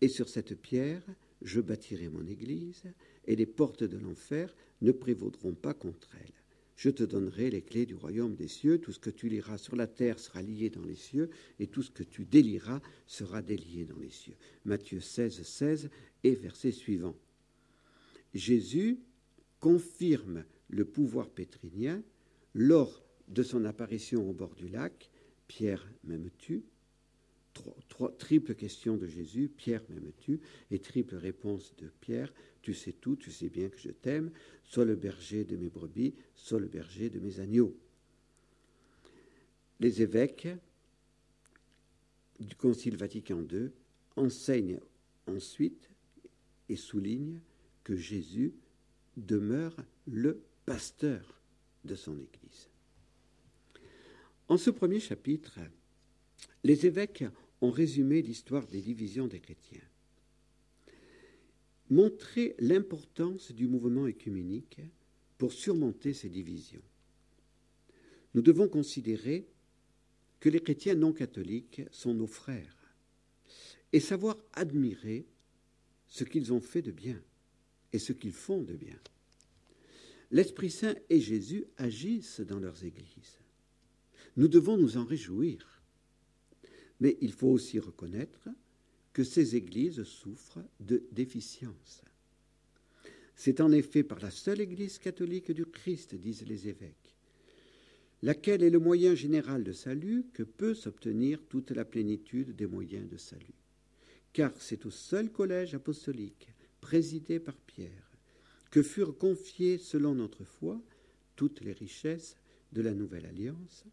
et 0.00 0.08
sur 0.08 0.28
cette 0.28 0.60
pierre, 0.60 1.02
je 1.40 1.60
bâtirai 1.60 2.08
mon 2.08 2.26
église, 2.26 2.84
et 3.24 3.36
les 3.36 3.46
portes 3.46 3.84
de 3.84 3.96
l'enfer 3.96 4.54
ne 4.82 4.92
prévaudront 4.92 5.54
pas 5.54 5.74
contre 5.74 6.10
elle. 6.20 6.32
Je 6.76 6.90
te 6.90 7.04
donnerai 7.04 7.50
les 7.50 7.62
clés 7.62 7.86
du 7.86 7.94
royaume 7.94 8.34
des 8.34 8.48
cieux. 8.48 8.78
Tout 8.78 8.92
ce 8.92 8.98
que 8.98 9.10
tu 9.10 9.28
liras 9.28 9.58
sur 9.58 9.76
la 9.76 9.86
terre 9.86 10.18
sera 10.18 10.42
lié 10.42 10.68
dans 10.68 10.84
les 10.84 10.96
cieux, 10.96 11.30
et 11.58 11.68
tout 11.68 11.82
ce 11.82 11.90
que 11.90 12.02
tu 12.02 12.24
délieras 12.24 12.82
sera 13.06 13.40
délié 13.40 13.84
dans 13.84 13.98
les 13.98 14.10
cieux. 14.10 14.36
Matthieu 14.64 15.00
16, 15.00 15.42
16 15.42 15.90
et 16.24 16.34
verset 16.34 16.72
suivant. 16.72 17.16
Jésus 18.34 18.98
confirme 19.60 20.44
le 20.68 20.84
pouvoir 20.84 21.30
pétrinien 21.30 22.02
lors 22.54 23.04
de 23.28 23.42
son 23.42 23.64
apparition 23.64 24.28
au 24.28 24.32
bord 24.32 24.54
du 24.54 24.68
lac. 24.68 25.10
Pierre, 25.46 25.88
m'aimes-tu 26.04 26.64
trois, 27.88 28.16
triple 28.18 28.54
question 28.54 28.96
de 28.96 29.06
Jésus, 29.06 29.48
Pierre, 29.48 29.82
m'aimes-tu 29.88 30.40
Et 30.70 30.78
triple 30.78 31.16
réponse 31.16 31.74
de 31.76 31.88
Pierre, 32.00 32.32
tu 32.62 32.74
sais 32.74 32.92
tout, 32.92 33.16
tu 33.16 33.30
sais 33.30 33.48
bien 33.48 33.68
que 33.68 33.78
je 33.78 33.90
t'aime, 33.90 34.30
sois 34.64 34.84
le 34.84 34.96
berger 34.96 35.44
de 35.44 35.56
mes 35.56 35.68
brebis, 35.68 36.14
sois 36.34 36.60
le 36.60 36.68
berger 36.68 37.10
de 37.10 37.18
mes 37.18 37.40
agneaux. 37.40 37.76
Les 39.80 40.02
évêques 40.02 40.48
du 42.38 42.54
Concile 42.54 42.96
Vatican 42.96 43.42
II 43.50 43.70
enseignent 44.16 44.80
ensuite 45.26 45.90
et 46.68 46.76
soulignent 46.76 47.40
que 47.84 47.96
Jésus 47.96 48.54
demeure 49.16 49.76
le 50.06 50.42
pasteur 50.64 51.40
de 51.84 51.94
son 51.94 52.14
Église. 52.18 52.68
En 54.48 54.56
ce 54.56 54.70
premier 54.70 55.00
chapitre, 55.00 55.58
les 56.64 56.86
évêques 56.86 57.24
ont 57.62 57.70
résumé 57.70 58.20
l'histoire 58.20 58.66
des 58.66 58.82
divisions 58.82 59.28
des 59.28 59.40
chrétiens. 59.40 59.80
Montrer 61.88 62.54
l'importance 62.58 63.52
du 63.52 63.68
mouvement 63.68 64.06
écuménique 64.06 64.80
pour 65.38 65.52
surmonter 65.52 66.12
ces 66.12 66.28
divisions. 66.28 66.82
Nous 68.34 68.42
devons 68.42 68.68
considérer 68.68 69.46
que 70.40 70.48
les 70.48 70.60
chrétiens 70.60 70.94
non 70.94 71.12
catholiques 71.12 71.82
sont 71.90 72.14
nos 72.14 72.26
frères 72.26 72.94
et 73.92 74.00
savoir 74.00 74.36
admirer 74.54 75.26
ce 76.08 76.24
qu'ils 76.24 76.52
ont 76.52 76.60
fait 76.60 76.82
de 76.82 76.90
bien 76.90 77.22
et 77.92 77.98
ce 77.98 78.12
qu'ils 78.12 78.32
font 78.32 78.62
de 78.62 78.74
bien. 78.74 78.98
L'Esprit 80.30 80.70
Saint 80.70 80.94
et 81.10 81.20
Jésus 81.20 81.66
agissent 81.76 82.40
dans 82.40 82.58
leurs 82.58 82.84
églises. 82.84 83.38
Nous 84.36 84.48
devons 84.48 84.78
nous 84.78 84.96
en 84.96 85.04
réjouir. 85.04 85.81
Mais 87.02 87.18
il 87.20 87.32
faut 87.32 87.48
aussi 87.48 87.80
reconnaître 87.80 88.48
que 89.12 89.24
ces 89.24 89.56
églises 89.56 90.04
souffrent 90.04 90.62
de 90.78 91.02
déficiences. 91.10 92.04
C'est 93.34 93.60
en 93.60 93.72
effet 93.72 94.04
par 94.04 94.20
la 94.20 94.30
seule 94.30 94.60
Église 94.60 95.00
catholique 95.00 95.50
du 95.50 95.66
Christ, 95.66 96.14
disent 96.14 96.46
les 96.46 96.68
évêques, 96.68 97.16
laquelle 98.22 98.62
est 98.62 98.70
le 98.70 98.78
moyen 98.78 99.16
général 99.16 99.64
de 99.64 99.72
salut, 99.72 100.26
que 100.32 100.44
peut 100.44 100.74
s'obtenir 100.74 101.42
toute 101.48 101.72
la 101.72 101.84
plénitude 101.84 102.54
des 102.54 102.68
moyens 102.68 103.08
de 103.08 103.16
salut. 103.16 103.58
Car 104.32 104.52
c'est 104.60 104.86
au 104.86 104.92
seul 104.92 105.32
collège 105.32 105.74
apostolique, 105.74 106.50
présidé 106.80 107.40
par 107.40 107.56
Pierre, 107.56 108.12
que 108.70 108.84
furent 108.84 109.18
confiées, 109.18 109.78
selon 109.78 110.14
notre 110.14 110.44
foi, 110.44 110.80
toutes 111.34 111.62
les 111.62 111.72
richesses 111.72 112.36
de 112.70 112.80
la 112.80 112.94
nouvelle 112.94 113.26
alliance, 113.26 113.86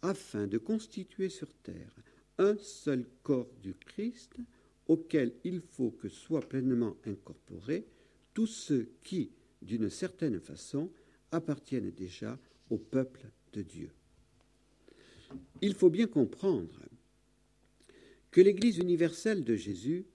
afin 0.00 0.46
de 0.46 0.56
constituer 0.56 1.28
sur 1.28 1.52
terre 1.62 1.94
un 2.38 2.56
seul 2.58 3.06
corps 3.22 3.52
du 3.62 3.74
Christ 3.74 4.36
auquel 4.88 5.34
il 5.44 5.60
faut 5.60 5.90
que 5.90 6.08
soient 6.08 6.48
pleinement 6.48 6.96
incorporés 7.04 7.86
tous 8.34 8.46
ceux 8.46 8.90
qui, 9.02 9.32
d'une 9.62 9.90
certaine 9.90 10.40
façon, 10.40 10.90
appartiennent 11.32 11.90
déjà 11.90 12.38
au 12.70 12.78
peuple 12.78 13.26
de 13.52 13.62
Dieu. 13.62 13.90
Il 15.60 15.74
faut 15.74 15.90
bien 15.90 16.06
comprendre 16.06 16.80
que 18.30 18.40
l'Église 18.40 18.78
universelle 18.78 19.44
de 19.44 19.56
Jésus 19.56 20.06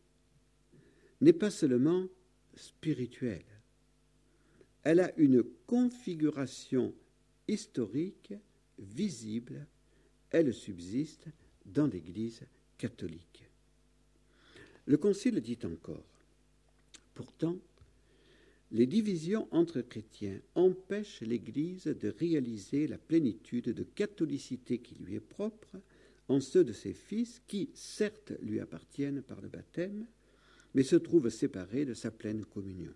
n'est 1.19 1.33
pas 1.33 1.51
seulement 1.51 2.07
spirituelle, 2.55 3.45
elle 4.83 4.99
a 4.99 5.11
une 5.17 5.43
configuration 5.67 6.93
historique 7.47 8.33
visible, 8.79 9.67
elle 10.31 10.53
subsiste 10.53 11.27
dans 11.65 11.87
l'Église 11.87 12.41
catholique. 12.77 13.43
Le 14.85 14.97
Concile 14.97 15.39
dit 15.41 15.59
encore, 15.63 16.03
pourtant, 17.13 17.57
les 18.71 18.87
divisions 18.87 19.47
entre 19.51 19.81
chrétiens 19.81 20.39
empêchent 20.55 21.21
l'Église 21.21 21.85
de 21.85 22.09
réaliser 22.09 22.87
la 22.87 22.97
plénitude 22.97 23.73
de 23.73 23.83
catholicité 23.83 24.79
qui 24.79 24.95
lui 24.95 25.15
est 25.15 25.19
propre 25.19 25.77
en 26.29 26.39
ceux 26.39 26.63
de 26.63 26.71
ses 26.71 26.93
fils 26.93 27.41
qui, 27.47 27.69
certes, 27.73 28.31
lui 28.41 28.61
appartiennent 28.61 29.21
par 29.21 29.41
le 29.41 29.49
baptême, 29.49 30.07
mais 30.73 30.83
se 30.83 30.95
trouvent 30.95 31.29
séparés 31.29 31.83
de 31.83 31.93
sa 31.93 32.11
pleine 32.11 32.45
communion. 32.45 32.93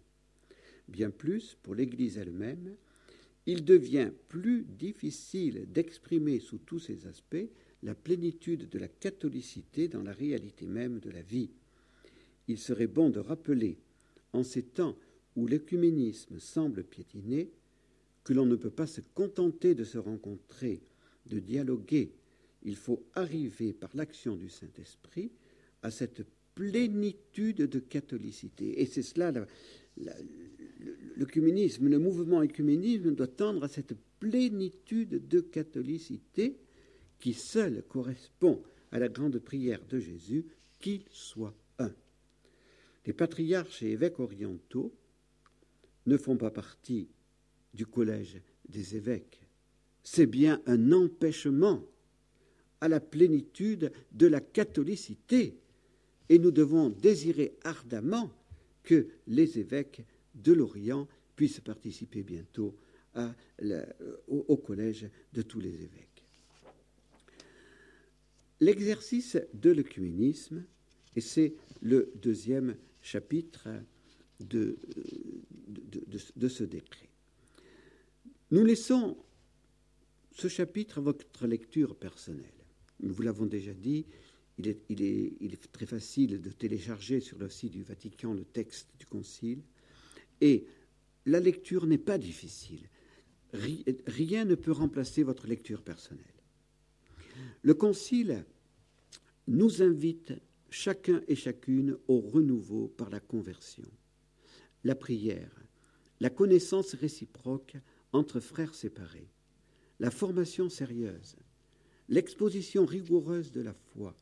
Bien 0.88 1.10
plus, 1.10 1.58
pour 1.62 1.75
l'Église 1.75 2.17
elle-même, 2.17 2.75
il 3.45 3.65
devient 3.65 4.12
plus 4.30 4.63
difficile 4.63 5.65
d'exprimer 5.71 6.39
sous 6.39 6.60
tous 6.60 6.80
ses 6.80 7.06
aspects 7.06 7.49
la 7.85 7.93
plénitude 7.93 8.67
de 8.67 8.79
la 8.79 8.87
catholicité 8.87 9.87
dans 9.87 10.01
la 10.01 10.11
réalité 10.11 10.65
même 10.65 10.99
de 10.99 11.11
la 11.11 11.21
vie. 11.21 11.51
Il 12.47 12.57
serait 12.57 12.87
bon 12.87 13.11
de 13.11 13.19
rappeler, 13.19 13.77
en 14.33 14.43
ces 14.43 14.63
temps 14.63 14.97
où 15.35 15.45
l'écuménisme 15.47 16.39
semble 16.39 16.83
piétiner, 16.83 17.51
que 18.23 18.33
l'on 18.33 18.47
ne 18.47 18.55
peut 18.55 18.71
pas 18.71 18.87
se 18.87 19.01
contenter 19.13 19.75
de 19.75 19.83
se 19.83 19.99
rencontrer, 19.99 20.81
de 21.27 21.39
dialoguer. 21.39 22.11
Il 22.63 22.75
faut 22.75 23.03
arriver 23.13 23.71
par 23.71 23.95
l'action 23.95 24.35
du 24.35 24.49
Saint-Esprit 24.49 25.31
à 25.83 25.91
cette 25.91 26.25
plénitude 26.55 27.69
de 27.69 27.79
catholicité. 27.79 28.81
Et 28.81 28.87
c'est 28.87 29.03
cela, 29.03 29.31
l'œcuménisme, 31.17 31.87
le 31.87 31.99
mouvement 31.99 32.41
écuménisme 32.41 33.13
doit 33.13 33.27
tendre 33.27 33.63
à 33.63 33.67
cette 33.67 33.93
plénitude 34.19 35.27
de 35.27 35.39
catholicité 35.41 36.57
qui 37.19 37.34
seul 37.34 37.84
correspond 37.88 38.62
à 38.91 38.99
la 38.99 39.10
grande 39.10 39.39
prière 39.39 39.84
de 39.86 39.99
Jésus, 39.99 40.45
qu'il 40.80 41.04
soit 41.12 41.56
un. 41.80 41.93
Les 43.06 43.13
patriarches 43.13 43.84
et 43.84 43.91
évêques 43.91 44.19
orientaux 44.19 44.93
ne 46.06 46.17
font 46.17 46.38
pas 46.38 46.51
partie 46.51 47.10
du 47.73 47.86
collège 47.86 48.41
des 48.69 48.95
évêques. 48.95 49.41
C'est 50.04 50.28
bien 50.28 50.62
un 50.65 50.91
empêchement 50.91 51.84
à 52.82 52.88
la 52.88 52.99
plénitude 52.99 53.91
de 54.12 54.28
la 54.28 54.39
catholicité. 54.39 55.58
Et 56.30 56.39
nous 56.39 56.51
devons 56.51 56.89
désirer 56.89 57.58
ardemment 57.63 58.32
que 58.84 59.08
les 59.28 59.60
évêques 59.60 60.04
de 60.36 60.54
l'Orient 60.54 61.08
puissent 61.36 61.60
participer 61.60 62.23
bientôt 62.23 62.75
au 64.28 64.58
collège 64.58 65.10
de 65.34 65.41
tous 65.41 65.60
les 65.60 65.73
évêques. 65.73 66.14
L'exercice 68.65 69.38
de 69.54 69.69
l'œcuménisme, 69.69 70.65
et 71.15 71.21
c'est 71.21 71.54
le 71.84 72.12
deuxième 72.15 72.75
chapitre 72.99 73.69
de, 74.39 74.80
de, 76.36 76.47
ce 76.47 76.63
décret. 76.63 77.07
Nous 78.49 78.63
laissons 78.63 79.18
ce 80.32 80.47
chapitre 80.47 80.97
à 80.97 81.01
votre 81.01 81.45
lecture 81.45 81.95
personnelle. 81.95 82.66
Nous 83.01 83.13
vous 83.13 83.22
l'avons 83.22 83.45
déjà 83.45 83.72
dit, 83.72 84.07
il 84.57 84.68
est, 84.68 84.82
il, 84.89 85.03
est, 85.03 85.34
il 85.41 85.53
est, 85.53 85.72
très 85.72 85.86
facile 85.86 86.41
de 86.41 86.49
télécharger 86.49 87.20
sur 87.20 87.38
le 87.38 87.49
site 87.49 87.74
du 87.74 87.84
Vatican 87.84 88.34
le 88.34 88.45
texte 88.45 88.89
du 88.97 89.05
Concile, 89.05 89.61
et 90.41 90.66
la 91.28 91.39
lecture 91.39 91.86
n'est 91.86 91.99
pas 91.99 92.18
difficile. 92.18 92.89
Rien 93.53 94.43
ne 94.43 94.55
peut 94.55 94.72
remplacer 94.72 95.22
votre 95.22 95.45
lecture 95.45 95.84
personnelle. 95.84 96.26
Le 97.61 97.76
Concile 97.76 98.43
nous 99.47 99.81
invite 99.81 100.33
chacun 100.69 101.21
et 101.27 101.35
chacune 101.35 101.97
au 102.07 102.19
renouveau 102.19 102.87
par 102.87 103.09
la 103.09 103.19
conversion, 103.19 103.89
la 104.83 104.95
prière, 104.95 105.63
la 106.19 106.29
connaissance 106.29 106.95
réciproque 106.95 107.75
entre 108.11 108.39
frères 108.39 108.73
séparés, 108.73 109.29
la 109.99 110.11
formation 110.11 110.69
sérieuse, 110.69 111.35
l'exposition 112.09 112.85
rigoureuse 112.85 113.51
de 113.51 113.61
la 113.61 113.73
foi, 113.73 114.15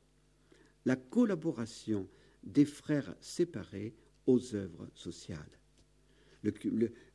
la 0.86 0.96
collaboration 0.96 2.08
des 2.44 2.66
frères 2.66 3.16
séparés 3.22 3.96
aux 4.26 4.56
œuvres 4.56 4.90
sociales. 4.94 5.60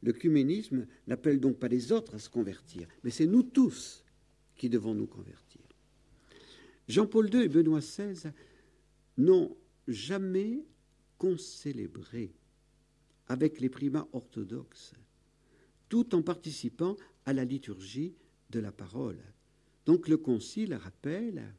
L'œcuménisme 0.03 0.87
n'appelle 1.07 1.39
donc 1.39 1.59
pas 1.59 1.69
les 1.69 1.93
autres 1.93 2.15
à 2.15 2.19
se 2.19 2.31
convertir, 2.31 2.89
mais 3.05 3.11
c'est 3.11 3.27
nous 3.27 3.43
tous 3.43 4.05
qui 4.57 4.71
devons 4.71 4.95
nous 4.95 5.07
convertir. 5.07 5.68
Jean-Paul 6.89 7.33
II 7.33 7.43
et 7.43 7.49
Benoît 7.49 7.81
XVI 7.81 8.33
n'ont 9.19 9.55
jamais 9.87 10.65
concélébré 11.19 12.33
avec 13.27 13.61
les 13.61 13.69
primats 13.69 14.09
orthodoxes, 14.13 14.95
tout 15.89 16.15
en 16.15 16.23
participant 16.23 16.97
à 17.27 17.33
la 17.35 17.45
liturgie 17.45 18.15
de 18.51 18.61
la 18.61 18.73
parole. 18.73 19.19
Donc 19.85 20.09
le 20.09 20.17
Concile 20.17 20.75
rappelle 20.75 21.55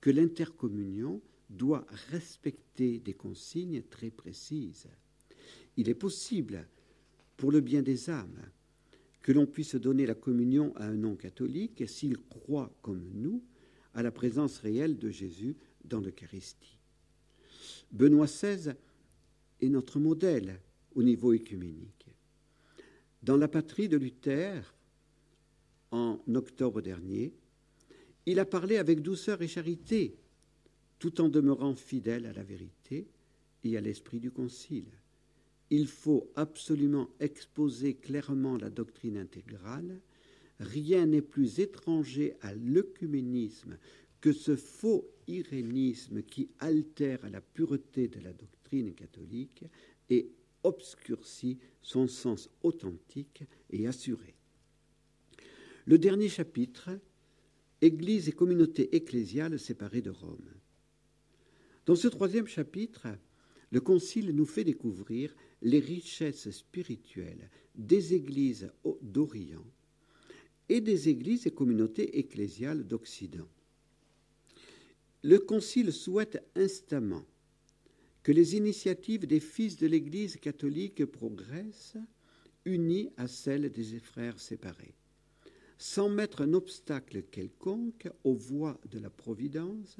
que 0.00 0.10
l'intercommunion 0.10 1.20
doit 1.50 1.86
respecter 2.10 3.00
des 3.00 3.14
consignes 3.14 3.82
très 3.82 4.10
précises. 4.10 4.88
Il 5.76 5.88
est 5.88 5.94
possible, 5.94 6.68
pour 7.36 7.50
le 7.50 7.60
bien 7.60 7.82
des 7.82 8.10
âmes, 8.10 8.50
que 9.22 9.32
l'on 9.32 9.46
puisse 9.46 9.74
donner 9.74 10.06
la 10.06 10.14
communion 10.14 10.72
à 10.76 10.86
un 10.86 10.94
non-catholique 10.94 11.88
s'il 11.88 12.18
croit, 12.18 12.72
comme 12.82 13.08
nous, 13.14 13.42
à 13.98 14.02
la 14.04 14.12
présence 14.12 14.58
réelle 14.58 14.96
de 14.96 15.10
Jésus 15.10 15.56
dans 15.84 15.98
l'Eucharistie. 15.98 16.78
Benoît 17.90 18.26
XVI 18.26 18.74
est 19.60 19.68
notre 19.68 19.98
modèle 19.98 20.60
au 20.94 21.02
niveau 21.02 21.32
écuménique. 21.32 22.06
Dans 23.24 23.36
la 23.36 23.48
patrie 23.48 23.88
de 23.88 23.96
Luther, 23.96 24.72
en 25.90 26.20
octobre 26.32 26.80
dernier, 26.80 27.34
il 28.24 28.38
a 28.38 28.44
parlé 28.44 28.76
avec 28.76 29.02
douceur 29.02 29.42
et 29.42 29.48
charité, 29.48 30.16
tout 31.00 31.20
en 31.20 31.28
demeurant 31.28 31.74
fidèle 31.74 32.26
à 32.26 32.32
la 32.32 32.44
vérité 32.44 33.08
et 33.64 33.76
à 33.76 33.80
l'esprit 33.80 34.20
du 34.20 34.30
Concile. 34.30 34.92
Il 35.70 35.88
faut 35.88 36.30
absolument 36.36 37.08
exposer 37.18 37.94
clairement 37.94 38.58
la 38.58 38.70
doctrine 38.70 39.16
intégrale. 39.16 40.00
Rien 40.60 41.06
n'est 41.06 41.22
plus 41.22 41.60
étranger 41.60 42.34
à 42.40 42.52
l'œcuménisme 42.54 43.78
que 44.20 44.32
ce 44.32 44.56
faux 44.56 45.08
irénisme 45.28 46.22
qui 46.22 46.48
altère 46.58 47.28
la 47.30 47.40
pureté 47.40 48.08
de 48.08 48.20
la 48.20 48.32
doctrine 48.32 48.92
catholique 48.94 49.64
et 50.10 50.32
obscurcit 50.64 51.58
son 51.82 52.08
sens 52.08 52.50
authentique 52.62 53.44
et 53.70 53.86
assuré. 53.86 54.34
Le 55.86 55.98
dernier 55.98 56.28
chapitre, 56.28 56.90
Église 57.80 58.28
et 58.28 58.32
communauté 58.32 58.96
ecclésiale 58.96 59.58
séparées 59.58 60.02
de 60.02 60.10
Rome. 60.10 60.50
Dans 61.86 61.94
ce 61.94 62.08
troisième 62.08 62.48
chapitre, 62.48 63.06
le 63.70 63.80
Concile 63.80 64.34
nous 64.34 64.46
fait 64.46 64.64
découvrir 64.64 65.34
les 65.62 65.78
richesses 65.78 66.50
spirituelles 66.50 67.48
des 67.76 68.14
églises 68.14 68.72
d'Orient 69.00 69.64
et 70.68 70.80
des 70.80 71.08
églises 71.08 71.46
et 71.46 71.50
communautés 71.50 72.18
ecclésiales 72.18 72.86
d'Occident. 72.86 73.48
Le 75.22 75.38
Concile 75.38 75.92
souhaite 75.92 76.42
instamment 76.54 77.24
que 78.22 78.32
les 78.32 78.56
initiatives 78.56 79.26
des 79.26 79.40
fils 79.40 79.76
de 79.76 79.86
l'Église 79.86 80.36
catholique 80.36 81.04
progressent, 81.06 81.96
unies 82.64 83.10
à 83.16 83.26
celles 83.26 83.70
des 83.70 83.98
frères 83.98 84.38
séparés, 84.38 84.94
sans 85.78 86.08
mettre 86.08 86.42
un 86.42 86.52
obstacle 86.52 87.22
quelconque 87.22 88.08
aux 88.24 88.34
voies 88.34 88.78
de 88.90 88.98
la 88.98 89.10
Providence 89.10 89.96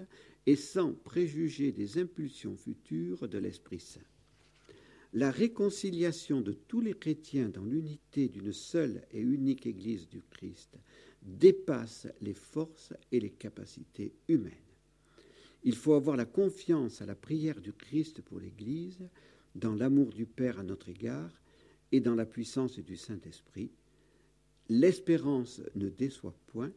et 0.46 0.56
sans 0.56 0.92
préjuger 0.92 1.72
des 1.72 1.98
impulsions 1.98 2.56
futures 2.56 3.28
de 3.28 3.38
l'Esprit 3.38 3.80
Saint 3.80 4.00
la 5.14 5.30
réconciliation 5.30 6.40
de 6.40 6.52
tous 6.52 6.80
les 6.80 6.94
chrétiens 6.94 7.48
dans 7.48 7.64
l'unité 7.64 8.28
d'une 8.28 8.52
seule 8.52 9.02
et 9.12 9.20
unique 9.20 9.66
Église 9.66 10.08
du 10.08 10.22
Christ 10.30 10.78
dépasse 11.22 12.06
les 12.20 12.34
forces 12.34 12.92
et 13.10 13.20
les 13.20 13.30
capacités 13.30 14.12
humaines. 14.28 14.52
Il 15.64 15.74
faut 15.74 15.94
avoir 15.94 16.16
la 16.16 16.24
confiance 16.24 17.02
à 17.02 17.06
la 17.06 17.14
prière 17.14 17.60
du 17.60 17.72
Christ 17.72 18.22
pour 18.22 18.38
l'Église, 18.38 19.08
dans 19.54 19.74
l'amour 19.74 20.12
du 20.12 20.26
Père 20.26 20.58
à 20.58 20.62
notre 20.62 20.88
égard 20.88 21.32
et 21.90 22.00
dans 22.00 22.14
la 22.14 22.26
puissance 22.26 22.78
du 22.78 22.96
Saint-Esprit. 22.96 23.70
L'espérance 24.68 25.62
ne 25.74 25.88
déçoit 25.88 26.38
point, 26.46 26.70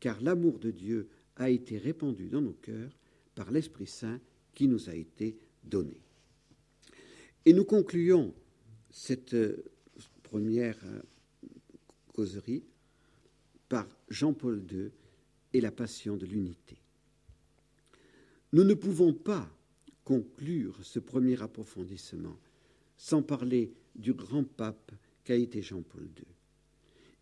car 0.00 0.20
l'amour 0.20 0.58
de 0.58 0.70
Dieu 0.70 1.08
a 1.36 1.50
été 1.50 1.78
répandu 1.78 2.28
dans 2.28 2.40
nos 2.40 2.54
cœurs 2.54 2.98
par 3.34 3.50
l'Esprit 3.50 3.86
Saint 3.86 4.20
qui 4.54 4.66
nous 4.66 4.88
a 4.88 4.94
été 4.94 5.38
donné. 5.62 6.00
Et 7.44 7.52
nous 7.52 7.64
concluons 7.64 8.34
cette 8.90 9.34
euh, 9.34 9.64
première 10.22 10.78
euh, 10.84 11.00
causerie 12.14 12.62
par 13.68 13.86
Jean-Paul 14.08 14.62
II 14.70 14.90
et 15.52 15.60
la 15.60 15.72
passion 15.72 16.16
de 16.16 16.26
l'unité. 16.26 16.76
Nous 18.52 18.64
ne 18.64 18.74
pouvons 18.74 19.12
pas 19.12 19.50
conclure 20.04 20.76
ce 20.82 20.98
premier 20.98 21.40
approfondissement 21.42 22.36
sans 22.96 23.22
parler 23.22 23.72
du 23.96 24.12
grand 24.12 24.44
pape 24.44 24.92
qu'a 25.24 25.34
été 25.34 25.62
Jean-Paul 25.62 26.04
II. 26.04 26.26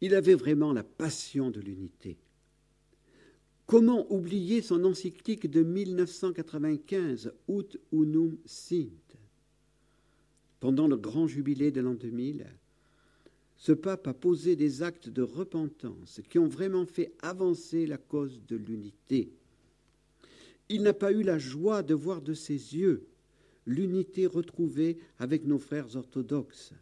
Il 0.03 0.15
avait 0.15 0.35
vraiment 0.35 0.73
la 0.73 0.83
passion 0.83 1.51
de 1.51 1.61
l'unité. 1.61 2.19
Comment 3.67 4.13
oublier 4.13 4.63
son 4.63 4.85
encyclique 4.85 5.49
de 5.49 5.63
1995, 5.63 7.33
Ut 7.49 7.79
unum 7.93 8.37
sint? 8.45 9.10
Pendant 10.61 10.87
le 10.87 10.97
grand 10.97 11.27
jubilé 11.27 11.71
de 11.71 11.81
l'an 11.81 11.95
2000, 11.95 12.47
ce 13.57 13.73
pape 13.73 14.07
a 14.07 14.15
posé 14.15 14.57
des 14.57 14.83
actes 14.83 15.09
de 15.09 15.23
repentance 15.23 16.21
qui 16.31 16.39
ont 16.39 16.49
vraiment 16.49 16.87
fait 16.87 17.13
avancer 17.21 17.87
la 17.87 17.99
cause 17.99 18.41
de 18.47 18.57
l'unité. 18.57 19.33
Il 20.69 20.83
n'a 20.83 20.95
pas 20.95 21.13
eu 21.13 21.23
la 21.23 21.39
joie 21.39 21.83
de 21.83 21.95
voir 21.95 22.23
de 22.23 22.33
ses 22.33 22.77
yeux 22.77 23.07
l'unité 23.67 24.27
retrouvée 24.27 24.99
avec 25.19 25.45
nos 25.45 25.59
frères 25.59 25.97
orthodoxes. 25.97 26.73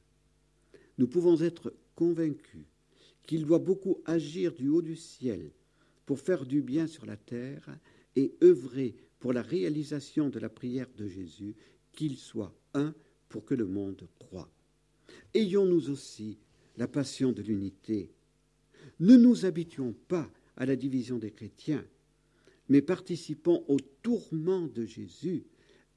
Nous 0.99 1.09
pouvons 1.09 1.41
être 1.41 1.74
convaincus 1.95 2.66
qu'il 3.26 3.45
doit 3.45 3.59
beaucoup 3.59 3.99
agir 4.05 4.55
du 4.55 4.68
haut 4.68 4.83
du 4.83 4.97
ciel 4.97 5.51
pour 6.07 6.20
faire 6.20 6.47
du 6.47 6.62
bien 6.62 6.87
sur 6.87 7.07
la 7.07 7.16
terre 7.16 7.68
et 8.16 8.35
œuvrer 8.43 8.95
pour 9.20 9.33
la 9.33 9.43
réalisation 9.43 10.29
de 10.29 10.39
la 10.39 10.49
prière 10.49 10.89
de 10.97 11.09
Jésus, 11.09 11.55
qu'il 11.93 12.16
soit 12.16 12.55
un 12.72 12.95
pour 13.29 13.45
que 13.45 13.55
le 13.55 13.66
monde 13.66 14.09
croie. 14.18 14.51
Ayons-nous 15.35 15.91
aussi 15.91 16.39
la 16.76 16.89
passion 16.89 17.33
de 17.33 17.43
l'unité. 17.43 18.11
Ne 19.01 19.16
nous 19.16 19.45
habituons 19.45 19.95
pas 20.09 20.31
à 20.57 20.66
la 20.66 20.76
division 20.76 21.18
des 21.18 21.31
chrétiens, 21.31 21.85
mais 22.68 22.83
participons 22.83 23.64
au 23.68 23.79
tourment 24.03 24.66
de 24.66 24.85
Jésus 24.85 25.45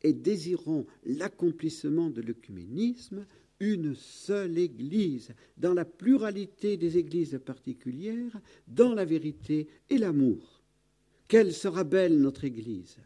et 0.03 0.13
désirons 0.13 0.85
l'accomplissement 1.05 2.09
de 2.09 2.21
l'œcuménisme, 2.21 3.25
une 3.59 3.93
seule 3.95 4.57
Église, 4.57 5.33
dans 5.57 5.73
la 5.73 5.85
pluralité 5.85 6.77
des 6.77 6.97
Églises 6.97 7.39
particulières, 7.45 8.39
dans 8.67 8.93
la 8.93 9.05
vérité 9.05 9.67
et 9.89 9.97
l'amour. 9.97 10.63
Quelle 11.27 11.53
sera 11.53 11.83
belle 11.83 12.19
notre 12.19 12.43
Église 12.43 12.97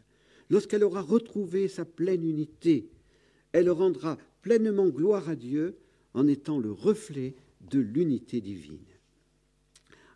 lorsqu'elle 0.48 0.84
aura 0.84 1.02
retrouvé 1.02 1.68
sa 1.68 1.84
pleine 1.84 2.24
unité 2.24 2.88
elle 3.52 3.70
rendra 3.70 4.18
pleinement 4.42 4.88
gloire 4.88 5.28
à 5.28 5.36
Dieu 5.36 5.76
en 6.14 6.26
étant 6.26 6.58
le 6.58 6.72
reflet 6.72 7.34
de 7.60 7.78
l'unité 7.78 8.40
divine. 8.40 8.78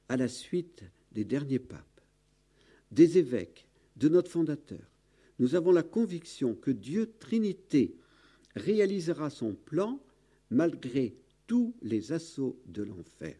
À 0.09 0.16
la 0.16 0.28
suite 0.28 0.85
des 1.12 1.24
derniers 1.24 1.59
papes, 1.59 2.01
des 2.91 3.18
évêques, 3.18 3.66
de 3.97 4.09
notre 4.09 4.31
fondateur, 4.31 4.91
nous 5.39 5.55
avons 5.55 5.72
la 5.72 5.83
conviction 5.83 6.55
que 6.55 6.70
Dieu 6.70 7.12
Trinité 7.18 7.97
réalisera 8.57 9.31
son 9.31 9.55
plan 9.55 10.01
malgré 10.51 11.16
tous 11.47 11.74
les 11.83 12.12
assauts 12.12 12.61
de 12.66 12.83
l'enfer. 12.83 13.37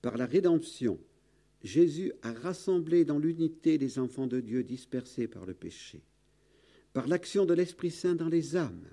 Par 0.00 0.16
la 0.16 0.26
rédemption, 0.26 0.98
Jésus 1.62 2.12
a 2.22 2.32
rassemblé 2.32 3.04
dans 3.04 3.18
l'unité 3.18 3.78
les 3.78 3.98
enfants 3.98 4.26
de 4.26 4.40
Dieu 4.40 4.64
dispersés 4.64 5.28
par 5.28 5.46
le 5.46 5.54
péché 5.54 6.02
par 6.92 7.06
l'action 7.06 7.46
de 7.46 7.54
l'Esprit 7.54 7.90
Saint 7.90 8.14
dans 8.14 8.28
les 8.28 8.56
âmes, 8.56 8.86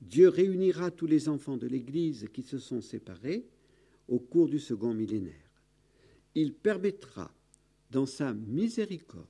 Dieu 0.00 0.28
réunira 0.28 0.90
tous 0.90 1.06
les 1.06 1.28
enfants 1.28 1.56
de 1.56 1.66
l'Église 1.66 2.28
qui 2.32 2.42
se 2.42 2.58
sont 2.58 2.80
séparés 2.80 3.46
au 4.08 4.18
cours 4.18 4.48
du 4.48 4.58
second 4.58 4.94
millénaire. 4.94 5.34
Il 6.34 6.54
permettra, 6.54 7.32
dans 7.90 8.06
sa 8.06 8.32
miséricorde, 8.32 9.26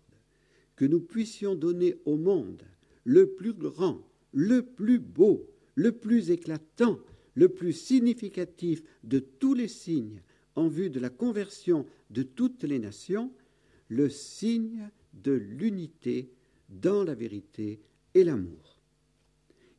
que 0.76 0.84
nous 0.84 1.00
puissions 1.00 1.54
donner 1.54 1.96
au 2.04 2.16
monde 2.16 2.62
le 3.04 3.30
plus 3.30 3.52
grand, 3.52 4.00
le 4.32 4.62
plus 4.62 4.98
beau, 4.98 5.46
le 5.74 5.92
plus 5.92 6.30
éclatant, 6.30 6.98
le 7.34 7.48
plus 7.48 7.72
significatif 7.72 8.82
de 9.02 9.18
tous 9.18 9.54
les 9.54 9.68
signes 9.68 10.22
en 10.54 10.68
vue 10.68 10.90
de 10.90 11.00
la 11.00 11.10
conversion 11.10 11.86
de 12.10 12.22
toutes 12.22 12.64
les 12.64 12.78
nations, 12.78 13.32
le 13.88 14.08
signe 14.08 14.88
de 15.12 15.32
l'unité 15.32 16.32
dans 16.68 17.04
la 17.04 17.14
vérité 17.14 17.80
et 18.14 18.24
l'amour. 18.24 18.78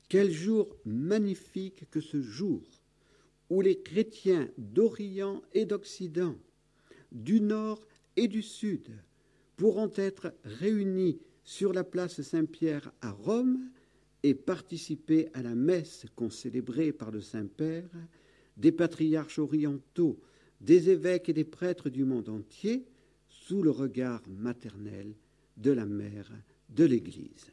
Quel 0.10 0.32
jour 0.32 0.76
magnifique 0.86 1.90
que 1.90 2.02
ce 2.02 2.22
jour 2.22 2.62
où 3.50 3.62
les 3.62 3.82
chrétiens 3.82 4.50
d'Orient 4.58 5.42
et 5.54 5.66
d'Occident, 5.66 6.36
du 7.12 7.42
Nord 7.42 7.86
et 8.16 8.28
du 8.28 8.42
Sud, 8.42 8.90
pourront 9.58 9.92
être 9.96 10.34
réunis 10.44 11.20
sur 11.44 11.74
la 11.74 11.84
place 11.84 12.22
Saint-Pierre 12.22 12.92
à 13.02 13.12
Rome 13.12 13.70
et 14.24 14.34
participer 14.34 15.30
à 15.34 15.42
la 15.42 15.56
messe 15.56 16.06
concélébrée 16.16 16.92
par 16.92 17.12
le 17.12 17.22
Saint-Père, 17.22 17.90
des 18.58 18.72
patriarches 18.72 19.40
orientaux, 19.40 20.20
des 20.62 20.90
évêques 20.90 21.30
et 21.30 21.34
des 21.34 21.44
prêtres 21.44 21.90
du 21.90 22.06
monde 22.06 22.30
entier, 22.30 22.86
sous 23.28 23.64
le 23.64 23.72
regard 23.72 24.22
maternel 24.30 25.14
de 25.58 25.72
la 25.72 25.86
mère 25.86 26.32
de 26.70 26.86
l'Église. 26.86 27.52